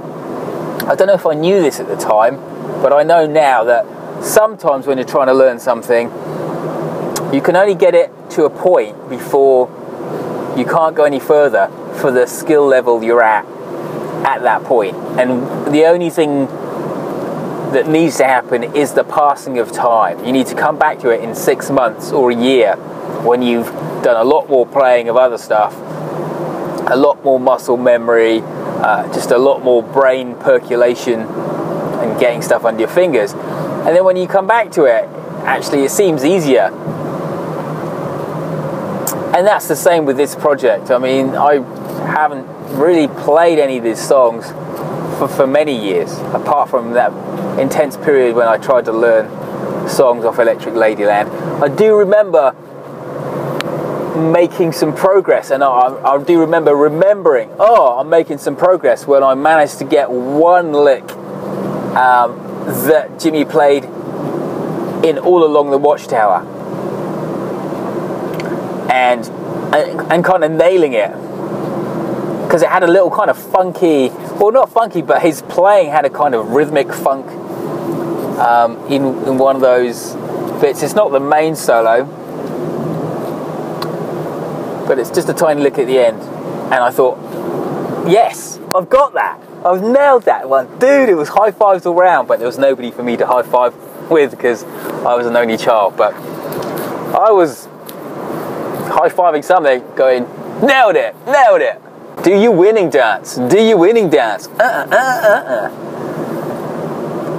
I 0.85 0.95
don't 0.95 1.07
know 1.07 1.15
if 1.15 1.27
I 1.27 1.35
knew 1.35 1.61
this 1.61 1.81
at 1.81 1.89
the 1.89 1.97
time, 1.97 2.37
but 2.83 2.93
I 2.93 3.03
know 3.03 3.27
now 3.27 3.65
that 3.65 4.25
sometimes 4.25 4.87
when 4.87 4.99
you're 4.99 5.07
trying 5.07 5.27
to 5.27 5.35
learn 5.35 5.59
something, 5.59 6.09
you 7.33 7.41
can 7.41 7.57
only 7.57 7.75
get 7.75 7.95
it 7.95 8.11
to 8.31 8.45
a 8.45 8.51
point 8.51 9.09
before 9.09 9.69
you 10.57 10.65
can't 10.65 10.95
go 10.95 11.05
any 11.05 11.21
further 11.21 11.69
for 12.01 12.11
the 12.11 12.27
skill 12.27 12.67
level 12.67 13.03
you're 13.03 13.23
at 13.23 13.45
at 14.25 14.43
that 14.43 14.65
point. 14.65 14.97
And 15.19 15.75
the 15.75 15.87
only 15.87 16.11
thing 16.11 16.47
that 17.73 17.89
needs 17.89 18.17
to 18.19 18.25
happen 18.25 18.63
is 18.77 18.93
the 18.93 19.05
passing 19.05 19.59
of 19.59 19.73
time. 19.73 20.25
You 20.25 20.33
need 20.33 20.47
to 20.47 20.55
come 20.55 20.79
back 20.79 20.99
to 21.01 21.11
it 21.11 21.23
in 21.23 21.35
six 21.35 21.71
months 21.71 22.13
or 22.13 22.31
a 22.31 22.35
year 22.35 22.77
when 23.25 23.43
you've 23.43 23.67
done 24.03 24.17
a 24.17 24.25
lot 24.25 24.49
more 24.49 24.67
playing 24.67 25.09
of 25.09 25.17
other 25.17 25.37
stuff, 25.37 25.75
a 26.89 26.97
lot 26.97 27.23
more 27.25 27.41
muscle 27.41 27.77
memory, 27.77 28.41
uh, 28.83 29.13
just 29.15 29.31
a 29.31 29.39
lot 29.39 29.63
more 29.63 29.83
brain 29.83 30.35
percolation 30.37 31.21
and 31.21 32.21
getting 32.21 32.43
stuff 32.43 32.65
under 32.65 32.81
your 32.81 32.89
fingers. 32.89 33.33
And 33.33 33.95
then 33.95 34.05
when 34.05 34.17
you 34.17 34.27
come 34.27 34.47
back 34.47 34.71
to 34.73 34.85
it, 34.85 35.05
actually 35.45 35.85
it 35.85 35.91
seems 35.91 36.25
easier. 36.25 36.73
And 39.35 39.47
that's 39.47 39.69
the 39.69 39.77
same 39.77 40.07
with 40.07 40.17
this 40.17 40.35
project. 40.35 40.91
I 40.91 40.99
mean, 40.99 41.31
I 41.37 41.55
haven't 42.07 42.47
really 42.79 43.09
played 43.09 43.59
any 43.59 43.79
of 43.79 43.85
these 43.85 44.01
songs 44.01 44.47
for, 45.19 45.29
for 45.29 45.47
many 45.47 45.77
years, 45.77 46.13
apart 46.33 46.69
from 46.69 46.93
that 46.93 47.13
intense 47.59 47.97
period 47.97 48.35
when 48.35 48.49
I 48.49 48.59
tried 48.59 48.85
to 48.87 48.93
learn 48.93 49.29
songs 49.89 50.25
off 50.25 50.39
Electric 50.39 50.75
Ladyland. 50.75 51.31
I 51.63 51.69
do 51.69 51.97
remember 51.97 52.55
making 54.17 54.73
some 54.73 54.95
progress, 54.95 55.51
and 55.51 55.63
I, 55.63 55.69
I, 55.69 56.23
do 56.23 56.41
remember 56.41 56.75
remembering, 56.75 57.51
oh, 57.59 57.99
I'm 57.99 58.09
making 58.09 58.39
some 58.39 58.57
progress 58.57 59.07
when 59.07 59.23
I 59.23 59.35
managed 59.35 59.79
to 59.79 59.85
get 59.85 60.11
one 60.11 60.73
lick 60.73 61.03
um, 61.97 62.37
that 62.87 63.13
Jimi 63.19 63.49
played 63.49 63.85
in 65.05 65.19
All 65.19 65.45
Along 65.45 65.71
the 65.71 65.79
Watchtower, 65.79 66.41
and 68.91 69.27
and, 69.75 70.13
and 70.13 70.25
kind 70.25 70.45
of 70.45 70.51
nailing 70.51 70.95
it. 70.95 71.11
Because 72.47 72.63
it 72.63 72.69
had 72.69 72.85
a 72.85 72.87
little 72.87 73.11
kind 73.11 73.29
of 73.29 73.37
funky, 73.37 74.09
well, 74.39 74.53
not 74.53 74.71
funky, 74.71 75.03
but 75.03 75.21
his 75.21 75.43
playing 75.43 75.91
had 75.91 76.05
a 76.05 76.11
kind 76.11 76.35
of 76.35 76.51
rhythmic 76.51 76.93
funk 76.93 77.27
um, 78.39 78.77
in 78.87 79.03
in 79.27 79.39
one 79.39 79.57
of 79.57 79.63
those 79.63 80.15
bits. 80.61 80.83
It's 80.83 80.95
not 80.95 81.11
the 81.11 81.21
main 81.21 81.57
solo 81.57 82.05
but 84.87 84.99
it's 84.99 85.11
just 85.11 85.29
a 85.29 85.35
tiny 85.35 85.63
lick 85.63 85.79
at 85.79 85.87
the 85.87 85.99
end. 85.99 86.21
And 86.21 86.75
I 86.75 86.91
thought, 86.91 87.19
yes, 88.09 88.59
I've 88.75 88.89
got 88.89 89.15
that. 89.15 89.41
I've 89.65 89.83
nailed 89.83 90.25
that 90.25 90.49
one. 90.49 90.67
Dude, 90.79 91.09
it 91.09 91.15
was 91.15 91.29
high 91.29 91.51
fives 91.51 91.87
all 91.87 91.95
round, 91.95 92.29
but 92.29 92.39
there 92.39 92.47
was 92.47 92.59
nobody 92.59 92.91
for 92.91 93.03
me 93.03 93.17
to 93.17 93.27
high 93.27 93.43
five 93.43 93.75
with 94.11 94.31
because 94.31 94.65
I 94.65 95.15
was 95.15 95.27
an 95.27 95.37
only 95.37 95.57
child. 95.57 95.97
But 95.97 96.15
I 96.15 97.31
was 97.31 97.67
high 97.67 99.09
fiving 99.09 99.45
something, 99.45 99.83
going, 99.97 100.25
nailed 100.65 100.97
it, 100.97 101.17
nailed 101.27 101.61
it. 101.61 101.83
Do 102.23 102.39
you 102.39 102.51
winning 102.51 102.91
dance? 102.91 103.37
Do 103.37 103.61
you 103.61 103.77
winning 103.77 104.09
dance? 104.09 104.49
Uh 104.49 104.87
uh 104.91 104.95
uh 104.95 105.71
uh. 105.71 105.86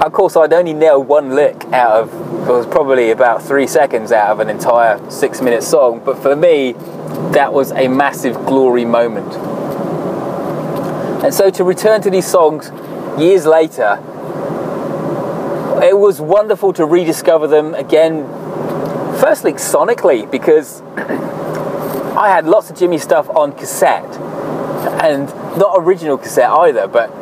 Of 0.08 0.14
course, 0.14 0.36
I'd 0.36 0.54
only 0.54 0.72
nailed 0.72 1.06
one 1.06 1.34
lick 1.34 1.66
out 1.66 1.92
of, 1.92 2.14
it 2.48 2.50
was 2.50 2.66
probably 2.66 3.10
about 3.10 3.42
three 3.42 3.66
seconds 3.66 4.10
out 4.10 4.30
of 4.30 4.40
an 4.40 4.48
entire 4.48 4.98
six 5.10 5.42
minute 5.42 5.62
song, 5.62 6.00
but 6.02 6.16
for 6.16 6.34
me, 6.34 6.72
that 7.34 7.52
was 7.52 7.72
a 7.72 7.88
massive 7.88 8.34
glory 8.46 8.86
moment. 8.86 9.30
And 11.22 11.34
so 11.34 11.50
to 11.50 11.62
return 11.62 12.00
to 12.00 12.08
these 12.08 12.26
songs 12.26 12.70
years 13.20 13.44
later, 13.44 14.02
it 15.84 15.98
was 15.98 16.22
wonderful 16.22 16.72
to 16.72 16.86
rediscover 16.86 17.46
them 17.46 17.74
again. 17.74 18.24
Firstly, 19.20 19.52
sonically, 19.52 20.28
because 20.30 20.80
I 22.16 22.30
had 22.30 22.46
lots 22.46 22.70
of 22.70 22.78
Jimi 22.78 22.98
stuff 22.98 23.28
on 23.28 23.52
cassette, 23.52 24.10
and 25.02 25.26
not 25.58 25.74
original 25.76 26.16
cassette 26.16 26.48
either, 26.48 26.88
but 26.88 27.14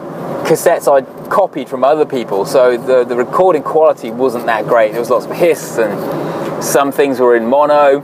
cassettes 0.47 0.87
I'd 0.91 1.31
copied 1.31 1.69
from 1.69 1.85
other 1.85 2.07
people. 2.07 2.45
So 2.47 2.77
the, 2.77 3.05
the 3.05 3.17
recording 3.17 3.63
quality 3.63 4.11
wasn't 4.11 4.47
that 4.47 4.67
great. 4.67 4.93
There 4.93 5.01
was 5.01 5.11
lots 5.11 5.27
of 5.27 5.33
hiss, 5.33 5.79
and 5.79 6.65
some 6.65 6.93
things 6.93 7.21
were 7.21 7.37
in 7.37 7.47
mono 7.47 8.03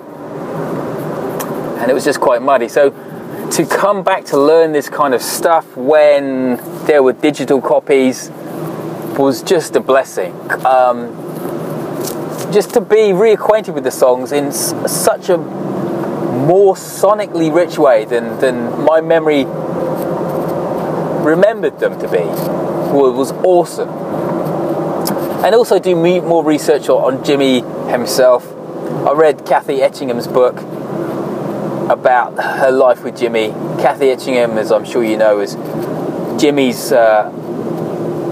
and 1.83 1.91
it 1.91 1.95
was 1.95 2.05
just 2.05 2.21
quite 2.21 2.41
muddy. 2.43 2.69
So 2.69 2.91
to 3.51 3.67
come 3.67 4.05
back 4.05 4.25
to 4.27 4.39
learn 4.39 4.71
this 4.71 4.89
kind 4.89 5.15
of 5.15 5.21
stuff 5.21 5.77
when 5.77 6.57
there 6.87 7.03
were 7.03 7.13
digital 7.13 7.61
copies 7.61 8.31
was 9.19 9.43
just 9.43 9.75
a 9.75 9.81
blessing. 9.81 10.33
Um, 10.65 11.11
just 12.53 12.73
to 12.75 12.81
be 12.81 13.11
reacquainted 13.13 13.75
with 13.75 13.83
the 13.83 13.91
songs 13.91 14.31
in 14.31 14.47
s- 14.47 14.75
such 14.87 15.29
a 15.29 15.39
more 15.39 16.75
sonically 16.75 17.53
rich 17.53 17.79
way 17.79 18.05
than, 18.05 18.39
than 18.39 18.85
my 18.85 19.01
memory 19.01 19.45
remembered 21.25 21.79
them 21.79 21.99
to 22.01 22.09
be 22.09 22.63
was 22.93 23.33
awesome. 23.33 23.89
And 25.45 25.55
also 25.55 25.79
do 25.79 25.97
more 25.97 26.45
research 26.45 26.89
on 26.89 27.19
Jimi 27.25 27.91
himself. 27.91 28.47
I 29.07 29.13
read 29.13 29.45
Kathy 29.47 29.83
Etchingham's 29.83 30.29
book 30.29 30.57
about 31.91 32.43
her 32.43 32.71
life 32.71 33.03
with 33.03 33.17
Jimi. 33.17 33.53
Kathy 33.81 34.07
Etchingham, 34.07 34.57
as 34.57 34.71
I'm 34.71 34.85
sure 34.85 35.03
you 35.03 35.17
know, 35.17 35.41
is 35.41 35.57
Jimi's 35.57 36.93
uh, 36.93 37.31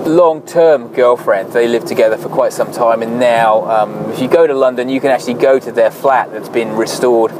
long-term 0.07 0.93
girlfriend. 0.93 1.53
They 1.53 1.67
lived 1.67 1.89
together 1.89 2.17
for 2.17 2.29
quite 2.29 2.53
some 2.53 2.71
time, 2.71 3.03
and 3.03 3.19
now, 3.19 3.69
um, 3.71 4.13
if 4.13 4.21
you 4.21 4.29
go 4.29 4.47
to 4.47 4.55
London, 4.55 4.89
you 4.89 5.01
can 5.01 5.11
actually 5.11 5.35
go 5.35 5.59
to 5.59 5.73
their 5.73 5.91
flat 5.91 6.31
that's 6.33 6.49
been 6.49 6.77
restored 6.77 7.33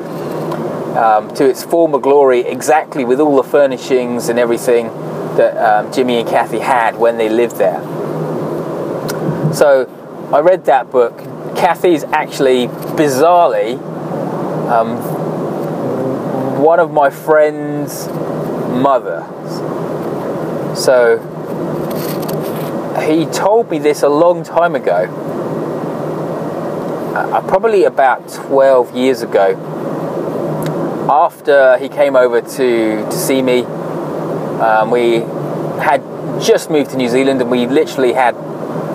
um, 0.97 1.33
to 1.35 1.49
its 1.49 1.63
former 1.63 1.99
glory, 1.99 2.41
exactly 2.41 3.05
with 3.05 3.21
all 3.21 3.37
the 3.37 3.49
furnishings 3.49 4.29
and 4.29 4.39
everything 4.39 4.91
that 5.37 5.57
um, 5.57 5.91
Jimi 5.93 6.21
and 6.21 6.29
Kathy 6.29 6.59
had 6.59 6.97
when 6.97 7.17
they 7.17 7.29
lived 7.29 7.57
there. 7.57 7.81
So, 9.55 9.89
I 10.33 10.41
read 10.41 10.67
that 10.67 10.91
book. 10.91 11.19
Kathy's 11.57 12.05
actually, 12.05 12.69
bizarrely, 12.69 13.75
um, 14.71 14.97
one 16.63 16.79
of 16.79 16.93
my 16.93 17.11
friend's 17.11 18.07
mother. 18.09 19.27
So, 20.77 21.19
he 23.07 23.27
told 23.27 23.71
me 23.71 23.79
this 23.79 24.03
a 24.03 24.09
long 24.09 24.45
time 24.45 24.75
ago, 24.75 25.07
uh, 27.15 27.41
probably 27.49 27.85
about 27.85 28.29
12 28.29 28.95
years 28.95 29.23
ago, 29.23 29.57
after 31.11 31.77
he 31.79 31.89
came 31.89 32.15
over 32.15 32.41
to, 32.41 33.05
to 33.05 33.13
see 33.13 33.43
me. 33.43 33.63
Um, 34.61 34.91
we 34.91 35.21
had 35.81 36.03
just 36.43 36.71
moved 36.71 36.91
to 36.91 36.97
New 36.97 37.09
Zealand 37.09 37.41
and 37.41 37.51
we 37.51 37.67
literally 37.67 38.13
had 38.13 38.35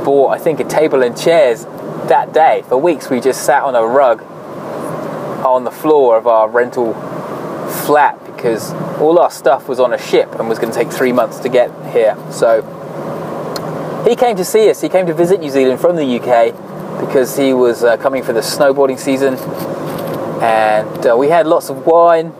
bought, 0.03 0.29
I 0.29 0.37
think, 0.37 0.59
a 0.59 0.63
table 0.63 1.01
and 1.01 1.17
chairs 1.17 1.65
that 2.07 2.33
day. 2.33 2.63
For 2.67 2.77
weeks, 2.77 3.09
we 3.09 3.19
just 3.19 3.43
sat 3.43 3.63
on 3.63 3.75
a 3.75 3.83
rug 3.83 4.21
on 5.43 5.63
the 5.63 5.71
floor 5.71 6.17
of 6.17 6.27
our 6.27 6.47
rental 6.47 6.93
flat 7.85 8.23
because 8.25 8.73
all 8.99 9.17
our 9.19 9.31
stuff 9.31 9.67
was 9.67 9.79
on 9.79 9.91
a 9.91 9.97
ship 9.97 10.33
and 10.35 10.47
was 10.47 10.59
going 10.59 10.71
to 10.71 10.77
take 10.77 10.91
three 10.91 11.11
months 11.11 11.39
to 11.39 11.49
get 11.49 11.71
here. 11.91 12.15
So 12.31 12.61
he 14.07 14.15
came 14.15 14.35
to 14.37 14.45
see 14.45 14.69
us. 14.69 14.81
He 14.81 14.89
came 14.89 15.07
to 15.07 15.13
visit 15.13 15.39
New 15.39 15.49
Zealand 15.49 15.79
from 15.79 15.95
the 15.95 16.19
UK 16.19 16.53
because 16.99 17.35
he 17.35 17.53
was 17.53 17.83
uh, 17.83 17.97
coming 17.97 18.23
for 18.23 18.33
the 18.33 18.41
snowboarding 18.41 18.99
season, 18.99 19.35
and 20.43 21.07
uh, 21.07 21.15
we 21.17 21.29
had 21.29 21.47
lots 21.47 21.69
of 21.69 21.85
wine 21.85 22.33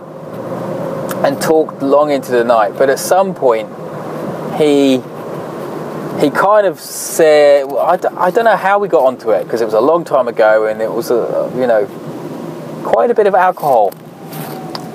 and 1.26 1.42
talked 1.42 1.82
long 1.82 2.12
into 2.12 2.32
the 2.32 2.44
night. 2.44 2.78
But 2.78 2.90
at 2.90 3.00
some 3.00 3.34
point, 3.34 3.68
he 4.58 5.02
he 6.22 6.30
kind 6.30 6.66
of 6.66 6.80
said, 6.80 7.66
well, 7.66 7.80
I 7.80 7.98
d- 7.98 8.08
I 8.16 8.32
don't 8.32 8.46
know 8.46 8.56
how 8.56 8.80
we 8.80 8.88
got 8.88 9.04
onto 9.04 9.32
it 9.32 9.44
because 9.44 9.60
it 9.60 9.66
was 9.66 9.74
a 9.74 9.82
long 9.82 10.06
time 10.06 10.28
ago 10.28 10.68
and 10.68 10.82
it 10.82 10.92
was 10.92 11.12
a, 11.12 11.52
you 11.56 11.68
know 11.68 11.86
quite 12.86 13.10
a 13.10 13.16
bit 13.16 13.28
of 13.28 13.34
alcohol 13.34 13.92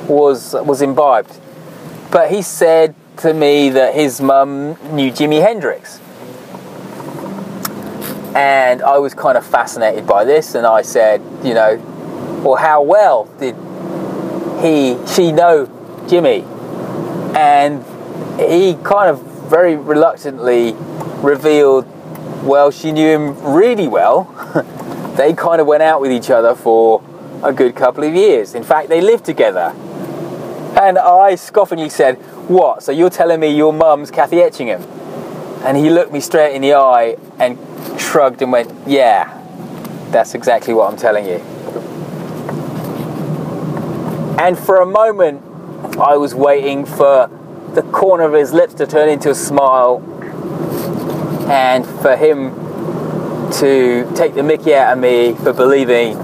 was 0.09 0.55
was 0.55 0.81
imbibed. 0.81 1.37
But 2.11 2.31
he 2.31 2.43
said 2.43 2.95
to 3.19 3.35
me 3.35 3.71
that 3.71 3.95
his 3.95 4.21
mum 4.21 4.77
knew 4.95 5.12
Jimi 5.12 5.43
Hendrix 5.43 6.01
and 8.35 8.81
I 8.83 8.99
was 8.99 9.12
kind 9.12 9.37
of 9.37 9.45
fascinated 9.45 10.07
by 10.07 10.25
this, 10.25 10.55
and 10.55 10.64
I 10.64 10.83
said, 10.83 11.21
you 11.43 11.53
know, 11.53 11.77
well, 12.45 12.55
how 12.55 12.81
well 12.81 13.25
did 13.40 13.57
he, 14.62 14.97
she 15.12 15.33
know 15.33 15.66
Jimi? 16.11 16.44
And 17.37 17.85
he 18.40 18.75
kind 18.83 19.09
of 19.09 19.23
very 19.49 19.77
reluctantly 19.77 20.75
revealed, 21.23 21.87
well, 22.44 22.70
she 22.70 22.90
knew 22.92 23.09
him 23.09 23.44
really 23.44 23.87
well. 23.87 24.25
they 25.16 25.33
kind 25.33 25.61
of 25.61 25.66
went 25.66 25.83
out 25.83 26.01
with 26.01 26.11
each 26.11 26.31
other 26.31 26.55
for 26.55 27.03
a 27.42 27.53
good 27.53 27.75
couple 27.77 28.05
of 28.05 28.14
years. 28.14 28.55
In 28.55 28.64
fact, 28.64 28.88
they 28.88 29.01
lived 29.01 29.25
together. 29.25 29.75
And 30.81 30.99
I 30.99 31.35
scoffingly 31.35 31.90
said, 31.90 32.16
What? 32.49 32.83
So 32.83 32.92
you're 32.92 33.11
telling 33.11 33.40
me 33.40 33.55
your 33.55 33.73
mum's 33.73 34.11
Kathy 34.11 34.37
Etchingham? 34.37 34.83
And 35.64 35.77
he 35.77 35.90
looked 35.90 36.12
me 36.12 36.20
straight 36.20 36.55
in 36.55 36.62
the 36.62 36.75
eye 36.75 37.16
and 37.38 37.59
shrugged 38.01 38.40
and 38.42 38.51
went, 38.51 38.73
Yeah, 38.87 39.37
that's 40.11 40.35
exactly 40.35 40.75
what 40.75 40.90
I'm 40.90 40.96
telling 40.96 41.27
you. 41.27 41.38
And 44.40 44.59
for 44.59 44.81
a 44.81 44.87
moment, 44.87 45.42
I 45.99 46.16
was 46.16 46.35
waiting 46.35 46.85
for 46.85 47.29
the 47.75 47.83
corner 47.83 48.25
of 48.25 48.33
his 48.33 48.53
lips 48.53 48.75
to 48.75 48.87
turn 48.87 49.09
into 49.09 49.31
a 49.31 49.35
smile 49.35 50.03
and 51.51 51.87
for 51.87 52.16
him 52.16 52.51
to 53.53 54.11
take 54.14 54.35
the 54.35 54.43
mickey 54.43 54.75
out 54.75 54.93
of 54.95 54.99
me 54.99 55.35
for 55.35 55.53
believing 55.53 56.14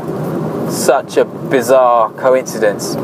such 0.70 1.16
a 1.16 1.24
bizarre 1.24 2.12
coincidence. 2.12 2.94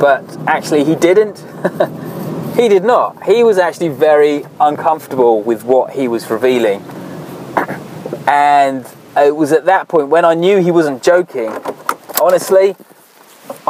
But 0.00 0.24
actually, 0.46 0.84
he 0.84 0.94
didn't. 0.94 1.44
He 2.60 2.68
did 2.68 2.84
not. 2.84 3.22
He 3.24 3.42
was 3.42 3.58
actually 3.58 3.88
very 3.88 4.44
uncomfortable 4.60 5.40
with 5.40 5.64
what 5.64 5.92
he 5.92 6.08
was 6.08 6.28
revealing. 6.28 6.82
And 8.26 8.84
it 9.16 9.34
was 9.34 9.52
at 9.52 9.64
that 9.64 9.88
point 9.88 10.08
when 10.08 10.24
I 10.26 10.34
knew 10.34 10.58
he 10.58 10.70
wasn't 10.70 11.02
joking, 11.02 11.50
honestly, 12.20 12.76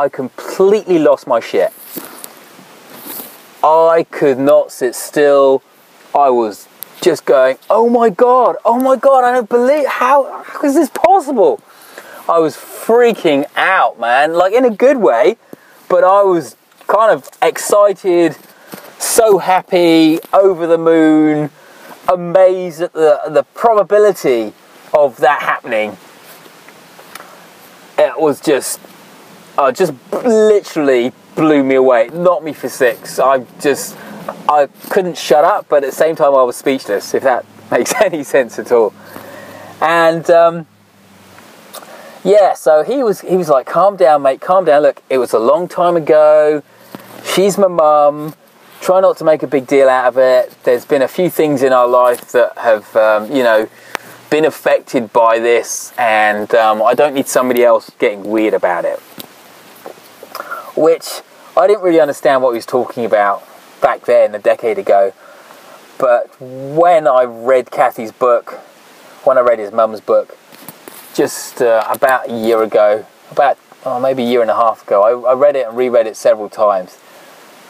I 0.01 0.09
completely 0.09 0.99
lost 0.99 1.27
my 1.27 1.41
shit. 1.41 1.75
I 3.63 4.07
could 4.11 4.39
not 4.39 4.73
sit 4.73 4.95
still. 4.95 5.63
I 6.15 6.31
was 6.31 6.67
just 7.03 7.27
going, 7.27 7.59
oh 7.69 7.91
my 7.91 8.09
god, 8.09 8.57
oh 8.65 8.79
my 8.79 8.97
god, 8.97 9.25
I 9.25 9.33
don't 9.33 9.49
believe, 9.51 9.87
how, 9.87 10.43
how 10.43 10.63
is 10.63 10.75
this 10.75 10.89
possible? 10.89 11.61
I 12.27 12.39
was 12.39 12.57
freaking 12.57 13.45
out, 13.57 14.01
man, 14.01 14.33
like 14.33 14.55
in 14.55 14.65
a 14.65 14.71
good 14.71 14.97
way, 14.97 15.37
but 15.91 16.03
I 16.03 16.23
was 16.23 16.57
kind 16.87 17.13
of 17.13 17.29
excited 17.43 18.39
so 18.99 19.37
happy, 19.37 20.19
over 20.33 20.67
the 20.67 20.79
moon, 20.79 21.51
amazed 22.09 22.81
at 22.81 22.95
the, 22.95 23.21
the 23.29 23.43
probability 23.53 24.55
of 24.95 25.19
that 25.19 25.43
happening. 25.43 25.99
It 27.99 28.19
was 28.19 28.41
just, 28.41 28.81
uh, 29.61 29.73
just 29.73 29.93
literally 30.13 31.13
blew 31.35 31.63
me 31.63 31.75
away. 31.75 32.09
Knocked 32.09 32.45
me 32.45 32.53
for 32.53 32.69
six. 32.69 33.19
I 33.19 33.45
just, 33.61 33.97
I 34.49 34.69
couldn't 34.89 35.19
shut 35.19 35.45
up, 35.45 35.69
but 35.69 35.85
at 35.85 35.91
the 35.91 35.97
same 35.97 36.17
time 36.17 36.35
I 36.35 36.43
was 36.43 36.57
speechless, 36.57 37.13
if 37.13 37.23
that 37.25 37.45
makes 37.71 37.95
any 38.01 38.25
sense 38.25 38.59
at 38.59 38.73
all. 38.73 38.95
And 39.83 40.29
um, 40.31 40.67
yeah, 42.25 42.55
so 42.55 42.83
he 42.83 43.03
was, 43.03 43.21
he 43.21 43.37
was 43.37 43.49
like, 43.49 43.67
calm 43.67 43.97
down, 43.97 44.23
mate, 44.23 44.41
calm 44.41 44.65
down. 44.65 44.83
Look, 44.83 45.03
it 45.11 45.19
was 45.19 45.33
a 45.33 45.39
long 45.39 45.69
time 45.69 45.97
ago. 45.97 46.63
She's 47.25 47.59
my 47.59 47.69
mum 47.69 48.35
try 48.81 48.99
not 49.01 49.19
to 49.19 49.25
make 49.25 49.43
a 49.43 49.47
big 49.47 49.67
deal 49.67 49.91
out 49.91 50.07
of 50.07 50.19
it. 50.19 50.57
There's 50.65 50.87
been 50.87 51.03
a 51.03 51.09
few 51.09 51.29
things 51.29 51.63
in 51.63 51.73
our 51.73 51.87
life 51.87 52.33
that 52.33 52.57
have, 52.57 52.97
um, 52.97 53.31
you 53.31 53.43
know, 53.43 53.69
been 54.31 54.47
affected 54.47 55.13
by 55.13 55.39
this, 55.39 55.93
and 55.99 56.55
um, 56.55 56.83
I 56.83 56.95
don't 56.95 57.15
need 57.15 57.29
somebody 57.29 57.63
else 57.63 57.91
getting 57.99 58.25
weird 58.25 58.55
about 58.55 58.85
it. 58.85 58.99
Which 60.81 61.21
I 61.57 61.67
didn't 61.67 61.83
really 61.83 62.01
understand 62.01 62.43
what 62.43 62.53
he 62.53 62.57
was 62.57 62.65
talking 62.65 63.05
about 63.05 63.43
back 63.83 64.07
then, 64.07 64.35
a 64.35 64.39
decade 64.39 64.79
ago. 64.79 65.13
But 65.99 66.35
when 66.41 67.07
I 67.07 67.25
read 67.25 67.71
Kathy's 67.71 68.13
book, 68.13 68.53
when 69.25 69.37
I 69.37 69.43
read 69.43 69.59
his 69.59 69.73
mum's 69.73 70.01
book, 70.01 70.39
just 71.13 71.61
uh, 71.61 71.85
about 71.91 72.31
a 72.31 72.33
year 72.33 72.63
ago, 72.63 73.05
about 73.31 73.59
oh, 73.85 74.01
maybe 74.01 74.23
a 74.23 74.27
year 74.27 74.41
and 74.41 74.51
a 74.51 74.55
half 74.55 74.87
ago, 74.87 75.03
I, 75.03 75.33
I 75.33 75.35
read 75.35 75.55
it 75.55 75.67
and 75.67 75.77
reread 75.77 76.07
it 76.07 76.17
several 76.17 76.49
times. 76.49 76.99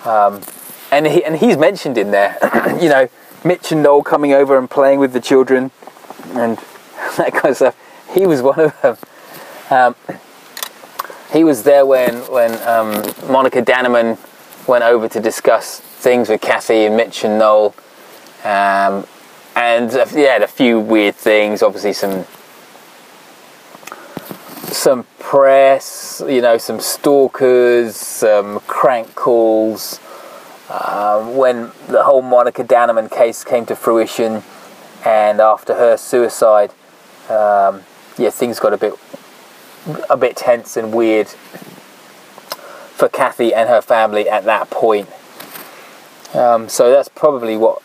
Um, 0.04 0.42
and 0.92 1.08
he 1.08 1.24
and 1.24 1.36
he's 1.36 1.56
mentioned 1.56 1.98
in 1.98 2.12
there, 2.12 2.38
you 2.80 2.88
know, 2.88 3.08
Mitch 3.44 3.72
and 3.72 3.82
Noel 3.82 4.04
coming 4.04 4.32
over 4.32 4.56
and 4.56 4.70
playing 4.70 5.00
with 5.00 5.12
the 5.12 5.20
children, 5.20 5.72
and 6.28 6.58
that 7.16 7.32
kind 7.32 7.46
of 7.46 7.56
stuff. 7.56 7.76
He 8.14 8.26
was 8.26 8.40
one 8.40 8.60
of 8.60 8.80
them. 8.82 8.96
Um, 9.70 9.96
he 11.32 11.44
was 11.44 11.62
there 11.62 11.86
when 11.86 12.16
when 12.30 12.52
um, 12.66 12.90
Monica 13.30 13.62
Dannemann 13.62 14.18
went 14.68 14.84
over 14.84 15.08
to 15.08 15.20
discuss 15.20 15.80
things 15.80 16.28
with 16.28 16.40
Kathy 16.40 16.86
and 16.86 16.96
Mitch 16.96 17.24
and 17.24 17.38
Noel, 17.38 17.74
um, 18.44 19.06
and 19.54 19.90
uh, 19.92 20.06
yeah, 20.14 20.36
a 20.36 20.46
few 20.46 20.80
weird 20.80 21.14
things. 21.14 21.62
Obviously, 21.62 21.92
some 21.92 22.24
some 24.72 25.06
press, 25.18 26.22
you 26.26 26.40
know, 26.40 26.58
some 26.58 26.80
stalkers, 26.80 27.96
some 27.96 28.60
crank 28.60 29.14
calls. 29.14 30.00
Um, 30.68 31.36
when 31.36 31.72
the 31.88 32.04
whole 32.04 32.22
Monica 32.22 32.62
Dannemann 32.62 33.10
case 33.10 33.42
came 33.42 33.66
to 33.66 33.74
fruition, 33.74 34.42
and 35.04 35.40
after 35.40 35.74
her 35.74 35.96
suicide, 35.96 36.70
um, 37.28 37.82
yeah, 38.16 38.30
things 38.30 38.60
got 38.60 38.72
a 38.72 38.76
bit 38.76 38.94
a 40.08 40.16
bit 40.16 40.36
tense 40.36 40.76
and 40.76 40.92
weird 40.92 41.28
for 41.28 43.08
Kathy 43.08 43.54
and 43.54 43.68
her 43.68 43.80
family 43.80 44.28
at 44.28 44.44
that 44.44 44.70
point. 44.70 45.08
Um, 46.34 46.68
so 46.68 46.90
that's 46.90 47.08
probably 47.08 47.56
what 47.56 47.82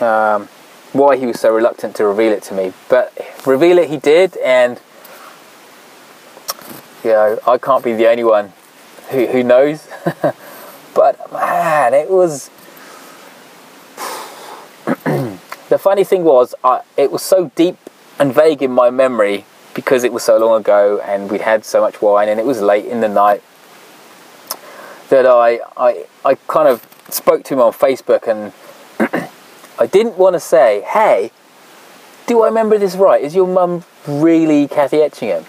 um, 0.00 0.48
why 0.92 1.16
he 1.16 1.26
was 1.26 1.40
so 1.40 1.54
reluctant 1.54 1.96
to 1.96 2.06
reveal 2.06 2.32
it 2.32 2.42
to 2.44 2.54
me. 2.54 2.72
But 2.88 3.16
reveal 3.46 3.78
it 3.78 3.88
he 3.90 3.98
did, 3.98 4.36
and 4.38 4.80
You 7.04 7.10
know, 7.12 7.38
I 7.46 7.56
can't 7.56 7.82
be 7.82 7.94
the 7.94 8.08
only 8.08 8.24
one 8.24 8.52
who, 9.10 9.26
who 9.26 9.42
knows. 9.42 9.88
but 10.94 11.32
man, 11.32 11.94
it 11.94 12.10
was. 12.10 12.50
the 15.70 15.78
funny 15.78 16.04
thing 16.04 16.24
was, 16.24 16.54
I, 16.62 16.82
it 16.98 17.10
was 17.10 17.22
so 17.22 17.50
deep 17.54 17.78
and 18.18 18.34
vague 18.34 18.62
in 18.62 18.70
my 18.70 18.90
memory 18.90 19.46
because 19.74 20.04
it 20.04 20.12
was 20.12 20.22
so 20.22 20.38
long 20.38 20.60
ago 20.60 21.00
and 21.04 21.30
we'd 21.30 21.40
had 21.40 21.64
so 21.64 21.80
much 21.80 22.02
wine 22.02 22.28
and 22.28 22.40
it 22.40 22.46
was 22.46 22.60
late 22.60 22.86
in 22.86 23.00
the 23.00 23.08
night 23.08 23.42
that 25.08 25.26
I, 25.26 25.60
I, 25.76 26.06
I 26.24 26.34
kind 26.34 26.68
of 26.68 26.86
spoke 27.08 27.44
to 27.44 27.54
him 27.54 27.60
on 27.60 27.72
Facebook 27.72 28.28
and 28.28 28.52
I 29.78 29.86
didn't 29.86 30.16
want 30.18 30.34
to 30.34 30.40
say, 30.40 30.82
hey, 30.82 31.30
do 32.26 32.42
I 32.42 32.46
remember 32.46 32.78
this 32.78 32.94
right? 32.94 33.22
Is 33.22 33.34
your 33.34 33.46
mum 33.46 33.84
really 34.06 34.68
Kathy 34.68 34.98
Etchingham? 34.98 35.44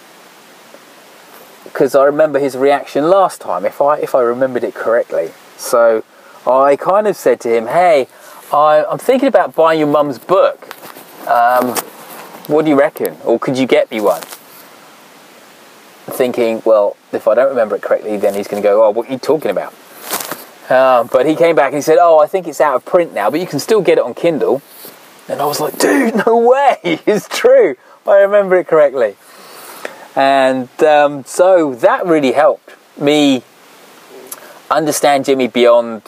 Because 1.63 1.95
I 1.95 2.05
remember 2.05 2.39
his 2.39 2.57
reaction 2.57 3.09
last 3.09 3.39
time, 3.39 3.65
if 3.65 3.81
I 3.81 3.97
if 3.99 4.15
I 4.15 4.21
remembered 4.21 4.63
it 4.63 4.73
correctly. 4.73 5.31
So 5.57 6.03
I 6.45 6.75
kind 6.75 7.07
of 7.07 7.15
said 7.15 7.39
to 7.41 7.55
him, 7.55 7.67
"Hey, 7.67 8.07
I, 8.51 8.83
am 8.91 8.97
thinking 8.97 9.27
about 9.27 9.55
buying 9.55 9.79
your 9.79 9.87
mum's 9.87 10.17
book. 10.17 10.75
Um, 11.27 11.75
what 12.51 12.65
do 12.65 12.71
you 12.71 12.79
reckon? 12.79 13.17
Or 13.23 13.39
could 13.39 13.57
you 13.57 13.65
get 13.65 13.89
me 13.91 14.01
one?" 14.01 14.21
Thinking, 16.07 16.61
well, 16.65 16.97
if 17.11 17.27
I 17.27 17.35
don't 17.35 17.49
remember 17.49 17.75
it 17.75 17.81
correctly, 17.81 18.17
then 18.17 18.33
he's 18.33 18.47
going 18.47 18.61
to 18.61 18.67
go, 18.67 18.83
"Oh, 18.83 18.89
what 18.91 19.09
are 19.09 19.11
you 19.11 19.17
talking 19.17 19.51
about?" 19.51 19.73
Um, 20.69 21.09
but 21.11 21.25
he 21.25 21.35
came 21.35 21.55
back 21.55 21.67
and 21.67 21.75
he 21.75 21.81
said, 21.81 21.97
"Oh, 21.99 22.19
I 22.19 22.27
think 22.27 22.47
it's 22.47 22.61
out 22.61 22.75
of 22.75 22.85
print 22.85 23.13
now, 23.13 23.29
but 23.29 23.39
you 23.39 23.47
can 23.47 23.59
still 23.59 23.81
get 23.81 23.97
it 23.97 24.03
on 24.03 24.13
Kindle." 24.13 24.61
And 25.27 25.41
I 25.41 25.45
was 25.45 25.59
like, 25.59 25.77
"Dude, 25.77 26.15
no 26.25 26.37
way! 26.49 26.77
It's 26.83 27.27
true. 27.27 27.75
I 28.05 28.17
remember 28.17 28.57
it 28.57 28.67
correctly." 28.67 29.15
And 30.15 30.69
um, 30.83 31.23
so 31.23 31.75
that 31.75 32.05
really 32.05 32.33
helped 32.33 32.75
me 32.99 33.43
understand 34.69 35.25
Jimi 35.25 35.51
beyond 35.51 36.01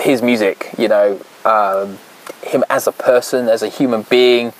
his 0.00 0.22
music, 0.22 0.70
you 0.78 0.88
know, 0.88 1.20
um, 1.44 1.98
him 2.42 2.64
as 2.70 2.86
a 2.86 2.92
person, 2.92 3.48
as 3.48 3.62
a 3.62 3.68
human 3.68 4.02
being, 4.02 4.52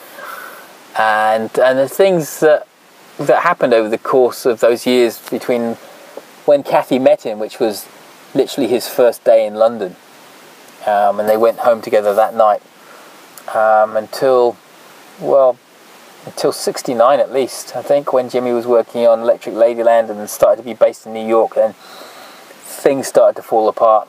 and 0.99 1.51
and 1.59 1.79
the 1.79 1.89
things 1.89 2.41
that 2.41 2.67
that 3.19 3.43
happened 3.43 3.73
over 3.75 3.89
the 3.89 3.99
course 3.99 4.47
of 4.47 4.61
those 4.61 4.87
years 4.87 5.19
between 5.31 5.75
when 6.45 6.63
Kathy 6.63 6.99
met 6.99 7.23
him, 7.23 7.39
which 7.39 7.61
was 7.61 7.87
literally 8.35 8.69
his 8.69 8.89
first 8.89 9.23
day 9.25 9.47
in 9.47 9.55
London, 9.55 9.97
um, 10.87 11.21
and 11.21 11.29
they 11.29 11.37
went 11.37 11.59
home 11.59 11.83
together 11.83 12.15
that 12.15 12.35
night 12.35 12.63
um, 13.55 13.97
until 13.97 14.57
well 15.21 15.59
until 16.25 16.53
69 16.53 17.19
at 17.19 17.33
least, 17.33 17.75
I 17.75 17.83
think, 17.83 18.13
when 18.13 18.29
Jimi 18.29 18.55
was 18.55 18.67
working 18.67 19.07
on 19.07 19.21
Electric 19.21 19.57
Ladyland 19.57 20.09
and 20.09 20.31
started 20.31 20.63
to 20.63 20.63
be 20.63 20.75
based 20.75 21.05
in 21.05 21.13
New 21.13 21.27
York, 21.27 21.57
then 21.57 21.75
things 22.63 23.09
started 23.09 23.35
to 23.37 23.43
fall 23.43 23.69
apart. 23.69 24.09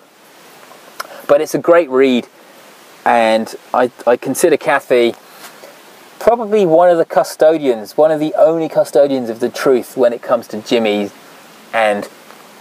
But 1.28 1.42
it's 1.42 1.56
a 1.56 1.60
great 1.60 1.90
read, 1.90 2.28
and 3.04 3.54
I, 3.74 3.92
I 4.06 4.18
consider 4.18 4.58
Kathy 4.58 5.16
probably 6.24 6.66
one 6.66 6.90
of 6.90 6.98
the 6.98 7.04
custodians, 7.04 7.98
one 7.98 8.10
of 8.10 8.18
the 8.18 8.34
only 8.38 8.70
custodians 8.70 9.30
of 9.30 9.42
the 9.42 9.50
truth 9.50 9.98
when 9.98 10.14
it 10.14 10.22
comes 10.22 10.48
to 10.48 10.56
Jimi 10.56 11.12
and, 11.74 12.08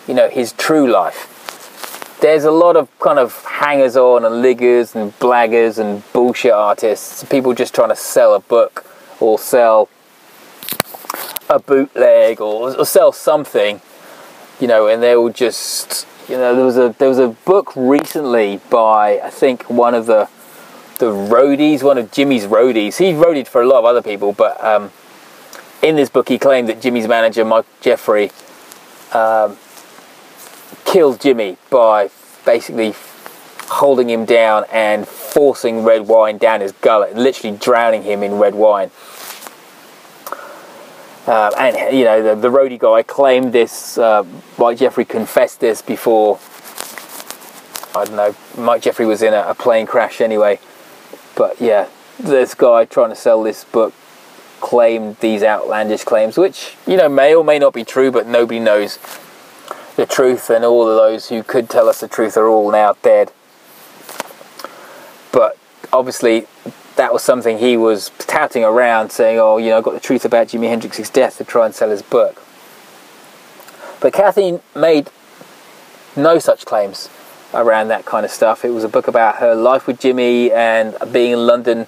you 0.08 0.14
know, 0.14 0.28
his 0.28 0.50
true 0.54 0.90
life. 0.90 2.18
There's 2.20 2.42
a 2.42 2.50
lot 2.50 2.74
of 2.74 2.88
kind 2.98 3.20
of 3.20 3.44
hangers 3.44 3.96
on 3.96 4.24
and 4.24 4.44
liggers 4.44 4.96
and 4.96 5.16
blaggers 5.20 5.78
and 5.78 6.02
bullshit 6.12 6.50
artists, 6.50 7.22
people 7.22 7.54
just 7.54 7.72
trying 7.72 7.90
to 7.90 7.96
sell 7.96 8.34
a 8.34 8.40
book 8.40 8.84
or 9.20 9.38
sell 9.38 9.88
a 11.48 11.60
bootleg 11.60 12.40
or, 12.40 12.76
or 12.76 12.84
sell 12.84 13.12
something, 13.12 13.80
you 14.58 14.66
know, 14.66 14.88
and 14.88 15.00
they 15.00 15.14
will 15.14 15.32
just, 15.32 16.08
you 16.28 16.36
know, 16.36 16.56
there 16.56 16.64
was 16.64 16.76
a 16.76 16.96
there 16.98 17.08
was 17.08 17.20
a 17.20 17.28
book 17.28 17.72
recently 17.76 18.60
by 18.70 19.20
I 19.20 19.30
think 19.30 19.70
one 19.70 19.94
of 19.94 20.06
the 20.06 20.28
the 21.02 21.10
roadies, 21.10 21.82
one 21.82 21.98
of 21.98 22.12
Jimi's 22.12 22.46
roadies. 22.46 22.96
He 22.96 23.12
roadied 23.12 23.48
for 23.48 23.60
a 23.60 23.66
lot 23.66 23.80
of 23.80 23.84
other 23.84 24.02
people, 24.02 24.32
but 24.32 24.62
um, 24.62 24.92
in 25.82 25.96
this 25.96 26.08
book 26.08 26.28
he 26.28 26.38
claimed 26.38 26.68
that 26.68 26.80
Jimi's 26.80 27.08
manager 27.08 27.44
Mike 27.44 27.66
Jeffery 27.80 28.30
um, 29.12 29.56
killed 30.84 31.18
Jimi 31.18 31.56
by 31.70 32.08
basically 32.46 32.94
holding 33.62 34.08
him 34.08 34.24
down 34.24 34.64
and 34.70 35.08
forcing 35.08 35.82
red 35.82 36.06
wine 36.06 36.38
down 36.38 36.60
his 36.60 36.70
gullet, 36.70 37.16
literally 37.16 37.56
drowning 37.56 38.04
him 38.04 38.22
in 38.22 38.38
red 38.38 38.54
wine. 38.54 38.92
Uh, 41.26 41.50
and 41.58 41.96
you 41.98 42.04
know 42.04 42.22
the, 42.22 42.40
the 42.40 42.48
roadie 42.48 42.78
guy 42.78 43.02
claimed 43.02 43.52
this. 43.52 43.98
Uh, 43.98 44.24
Mike 44.56 44.78
Jeffery 44.78 45.04
confessed 45.04 45.58
this 45.58 45.82
before. 45.82 46.38
I 47.92 48.04
don't 48.04 48.14
know. 48.14 48.36
Mike 48.56 48.82
Jeffery 48.82 49.06
was 49.06 49.20
in 49.22 49.34
a, 49.34 49.42
a 49.48 49.54
plane 49.56 49.86
crash 49.86 50.20
anyway, 50.20 50.60
but 51.34 51.60
yeah, 51.60 51.88
this 52.18 52.54
guy 52.54 52.84
trying 52.84 53.10
to 53.10 53.16
sell 53.16 53.42
this 53.42 53.64
book 53.64 53.94
claimed 54.60 55.16
these 55.20 55.42
outlandish 55.42 56.04
claims, 56.04 56.38
which 56.38 56.76
you 56.86 56.96
know 56.96 57.08
may 57.08 57.34
or 57.34 57.44
may 57.44 57.58
not 57.58 57.74
be 57.74 57.84
true, 57.84 58.10
but 58.10 58.26
nobody 58.26 58.60
knows 58.60 58.98
the 59.96 60.06
truth, 60.06 60.50
and 60.50 60.64
all 60.64 60.88
of 60.88 60.96
those 60.96 61.28
who 61.28 61.42
could 61.42 61.68
tell 61.68 61.88
us 61.88 62.00
the 62.00 62.08
truth 62.08 62.36
are 62.36 62.48
all 62.48 62.70
now 62.70 62.94
dead. 63.02 63.32
But 65.32 65.58
obviously, 65.92 66.46
that 66.96 67.12
was 67.12 67.22
something 67.22 67.58
he 67.58 67.76
was 67.76 68.10
touting 68.18 68.64
around, 68.64 69.10
saying, 69.10 69.38
"Oh, 69.38 69.58
you 69.58 69.70
know, 69.70 69.78
I 69.78 69.80
got 69.80 69.94
the 69.94 70.00
truth 70.00 70.24
about 70.24 70.48
Jimi 70.48 70.68
Hendrix's 70.68 71.10
death 71.10 71.38
to 71.38 71.44
try 71.44 71.66
and 71.66 71.74
sell 71.74 71.90
his 71.90 72.02
book." 72.02 72.42
But 74.00 74.12
Kathy 74.12 74.60
made 74.74 75.10
no 76.16 76.38
such 76.38 76.64
claims 76.64 77.08
around 77.54 77.88
that 77.88 78.04
kind 78.04 78.24
of 78.24 78.30
stuff. 78.30 78.64
It 78.64 78.70
was 78.70 78.84
a 78.84 78.88
book 78.88 79.08
about 79.08 79.36
her 79.36 79.54
life 79.54 79.86
with 79.86 80.00
Jimi 80.00 80.50
and 80.50 80.96
being 81.12 81.32
in 81.32 81.46
London 81.46 81.86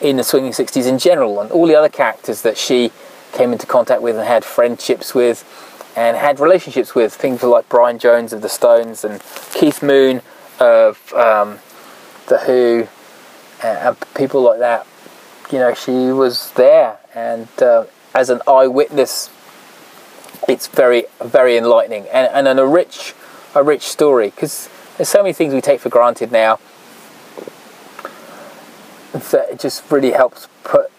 in 0.00 0.16
the 0.16 0.24
swinging 0.24 0.52
60s 0.52 0.86
in 0.86 0.98
general, 0.98 1.40
and 1.40 1.50
all 1.50 1.66
the 1.66 1.74
other 1.74 1.88
characters 1.88 2.42
that 2.42 2.58
she 2.58 2.92
came 3.32 3.52
into 3.52 3.66
contact 3.66 4.02
with 4.02 4.16
and 4.16 4.26
had 4.26 4.44
friendships 4.44 5.14
with 5.14 5.44
and 5.96 6.16
had 6.16 6.40
relationships 6.40 6.94
with. 6.94 7.14
Things 7.14 7.42
like 7.42 7.68
Brian 7.68 7.98
Jones 7.98 8.32
of 8.32 8.42
the 8.42 8.48
Stones 8.48 9.04
and 9.04 9.22
Keith 9.52 9.82
Moon 9.82 10.20
of 10.60 11.12
um, 11.14 11.58
The 12.26 12.38
Who 12.38 12.88
and 13.62 13.96
people 14.14 14.42
like 14.42 14.58
that. 14.58 14.86
You 15.50 15.58
know, 15.58 15.74
she 15.74 16.10
was 16.10 16.50
there, 16.52 16.98
and 17.14 17.48
uh, 17.62 17.84
as 18.14 18.30
an 18.30 18.40
eyewitness, 18.46 19.30
it's 20.48 20.66
very, 20.66 21.04
very 21.22 21.56
enlightening 21.56 22.06
and, 22.08 22.28
and, 22.32 22.48
and 22.48 22.60
a 22.60 22.66
rich, 22.66 23.14
a 23.54 23.62
rich 23.62 23.82
story 23.82 24.30
because 24.30 24.68
there's 24.96 25.08
so 25.08 25.22
many 25.22 25.32
things 25.32 25.52
we 25.54 25.60
take 25.60 25.80
for 25.80 25.88
granted 25.88 26.32
now 26.32 26.58
that 29.12 29.48
it 29.50 29.60
just 29.60 29.90
really 29.90 30.10
helps 30.10 30.48
put 30.62 30.90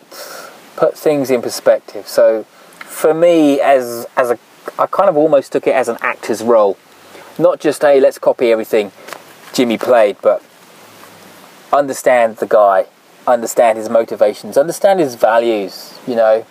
put 0.75 0.97
things 0.97 1.31
in 1.31 1.41
perspective. 1.41 2.07
So, 2.07 2.43
for 2.79 3.13
me, 3.13 3.59
as 3.61 4.07
as 4.17 4.31
a, 4.31 4.39
I 4.77 4.87
kind 4.87 5.09
of 5.09 5.17
almost 5.17 5.51
took 5.51 5.67
it 5.67 5.75
as 5.75 5.87
an 5.87 5.97
actor's 6.01 6.41
role, 6.43 6.77
not 7.37 7.59
just 7.59 7.81
hey, 7.81 7.99
let's 7.99 8.19
copy 8.19 8.51
everything 8.51 8.91
Jimi 9.53 9.79
played, 9.79 10.17
but 10.21 10.43
understand 11.71 12.37
the 12.37 12.45
guy, 12.45 12.87
understand 13.27 13.77
his 13.77 13.89
motivations, 13.89 14.57
understand 14.57 14.99
his 14.99 15.15
values. 15.15 15.97
You 16.07 16.15
know, 16.15 16.45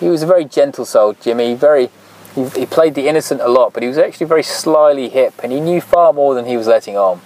he 0.00 0.08
was 0.08 0.22
a 0.22 0.26
very 0.26 0.44
gentle 0.44 0.84
soul, 0.84 1.14
Jimi. 1.14 1.56
Very, 1.56 1.90
he, 2.38 2.60
he 2.60 2.66
played 2.66 2.94
the 2.94 3.08
innocent 3.08 3.40
a 3.40 3.48
lot, 3.48 3.72
but 3.72 3.82
he 3.82 3.88
was 3.88 3.98
actually 3.98 4.26
very 4.26 4.42
slyly 4.42 5.08
hip, 5.08 5.34
and 5.42 5.52
he 5.52 5.60
knew 5.60 5.80
far 5.80 6.12
more 6.12 6.34
than 6.34 6.46
he 6.46 6.56
was 6.56 6.66
letting 6.66 6.96
on. 6.96 7.20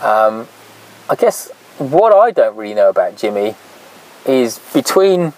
Um, 0.00 0.48
I 1.08 1.14
guess 1.16 1.50
what 1.78 2.12
I 2.12 2.30
don't 2.30 2.56
really 2.56 2.74
know 2.74 2.88
about 2.88 3.16
Jimi 3.16 3.56
is 4.26 4.58
between, 4.72 5.32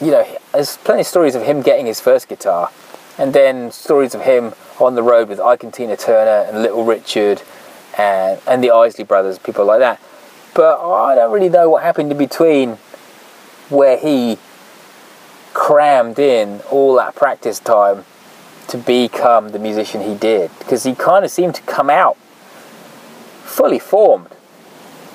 you 0.00 0.10
know, 0.10 0.26
there's 0.52 0.76
plenty 0.78 1.00
of 1.00 1.06
stories 1.06 1.34
of 1.34 1.42
him 1.42 1.62
getting 1.62 1.86
his 1.86 2.00
first 2.00 2.28
guitar, 2.28 2.70
and 3.18 3.32
then 3.32 3.70
stories 3.70 4.14
of 4.14 4.22
him 4.22 4.54
on 4.80 4.94
the 4.94 5.02
road 5.02 5.28
with 5.28 5.40
Ike 5.40 5.62
and 5.62 5.72
Tina 5.72 5.96
Turner 5.96 6.48
and 6.48 6.62
Little 6.62 6.84
Richard 6.84 7.42
and 7.96 8.40
and 8.46 8.62
the 8.62 8.70
Isley 8.70 9.04
Brothers, 9.04 9.38
people 9.38 9.64
like 9.64 9.80
that. 9.80 10.00
But 10.54 10.80
I 10.80 11.14
don't 11.14 11.32
really 11.32 11.48
know 11.48 11.68
what 11.68 11.82
happened 11.82 12.10
in 12.12 12.18
between 12.18 12.78
where 13.68 13.96
he 13.96 14.38
crammed 15.54 16.18
in 16.18 16.60
all 16.70 16.94
that 16.96 17.14
practice 17.14 17.58
time 17.58 18.04
to 18.68 18.76
become 18.76 19.50
the 19.50 19.58
musician 19.58 20.02
he 20.02 20.14
did 20.14 20.50
because 20.58 20.82
he 20.82 20.94
kind 20.94 21.24
of 21.24 21.30
seemed 21.30 21.54
to 21.54 21.62
come 21.62 21.88
out 21.88 22.16
fully 23.44 23.78
formed 23.78 24.28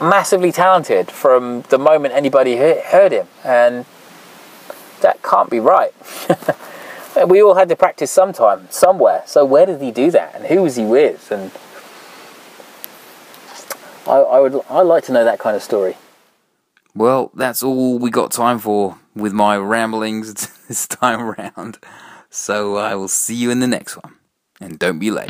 massively 0.01 0.51
talented 0.51 1.11
from 1.11 1.61
the 1.63 1.77
moment 1.77 2.13
anybody 2.13 2.55
heard 2.55 3.11
him 3.11 3.27
and 3.43 3.85
that 5.01 5.21
can't 5.23 5.49
be 5.49 5.59
right. 5.59 5.93
We 7.27 7.41
all 7.41 7.55
had 7.55 7.67
to 7.69 7.75
practice 7.75 8.11
sometime 8.11 8.67
somewhere. 8.69 9.23
So 9.25 9.43
where 9.43 9.65
did 9.65 9.81
he 9.81 9.91
do 9.91 10.09
that 10.11 10.35
and 10.35 10.45
who 10.45 10.61
was 10.61 10.77
he 10.77 10.85
with? 10.85 11.31
And 11.31 11.51
I, 14.07 14.19
I 14.19 14.39
would 14.39 14.61
I 14.69 14.81
like 14.81 15.03
to 15.05 15.11
know 15.11 15.25
that 15.25 15.39
kind 15.39 15.55
of 15.55 15.63
story. 15.63 15.97
Well, 16.95 17.31
that's 17.33 17.61
all 17.61 17.99
we 17.99 18.09
got 18.09 18.31
time 18.31 18.59
for 18.59 18.98
with 19.15 19.33
my 19.33 19.57
ramblings 19.57 20.33
this 20.67 20.87
time 20.87 21.21
around. 21.21 21.79
So 22.29 22.77
I 22.77 22.95
will 22.95 23.07
see 23.07 23.35
you 23.35 23.51
in 23.51 23.59
the 23.59 23.67
next 23.67 23.97
one. 23.97 24.15
And 24.61 24.77
don't 24.77 24.99
be 24.99 25.09
late. 25.09 25.29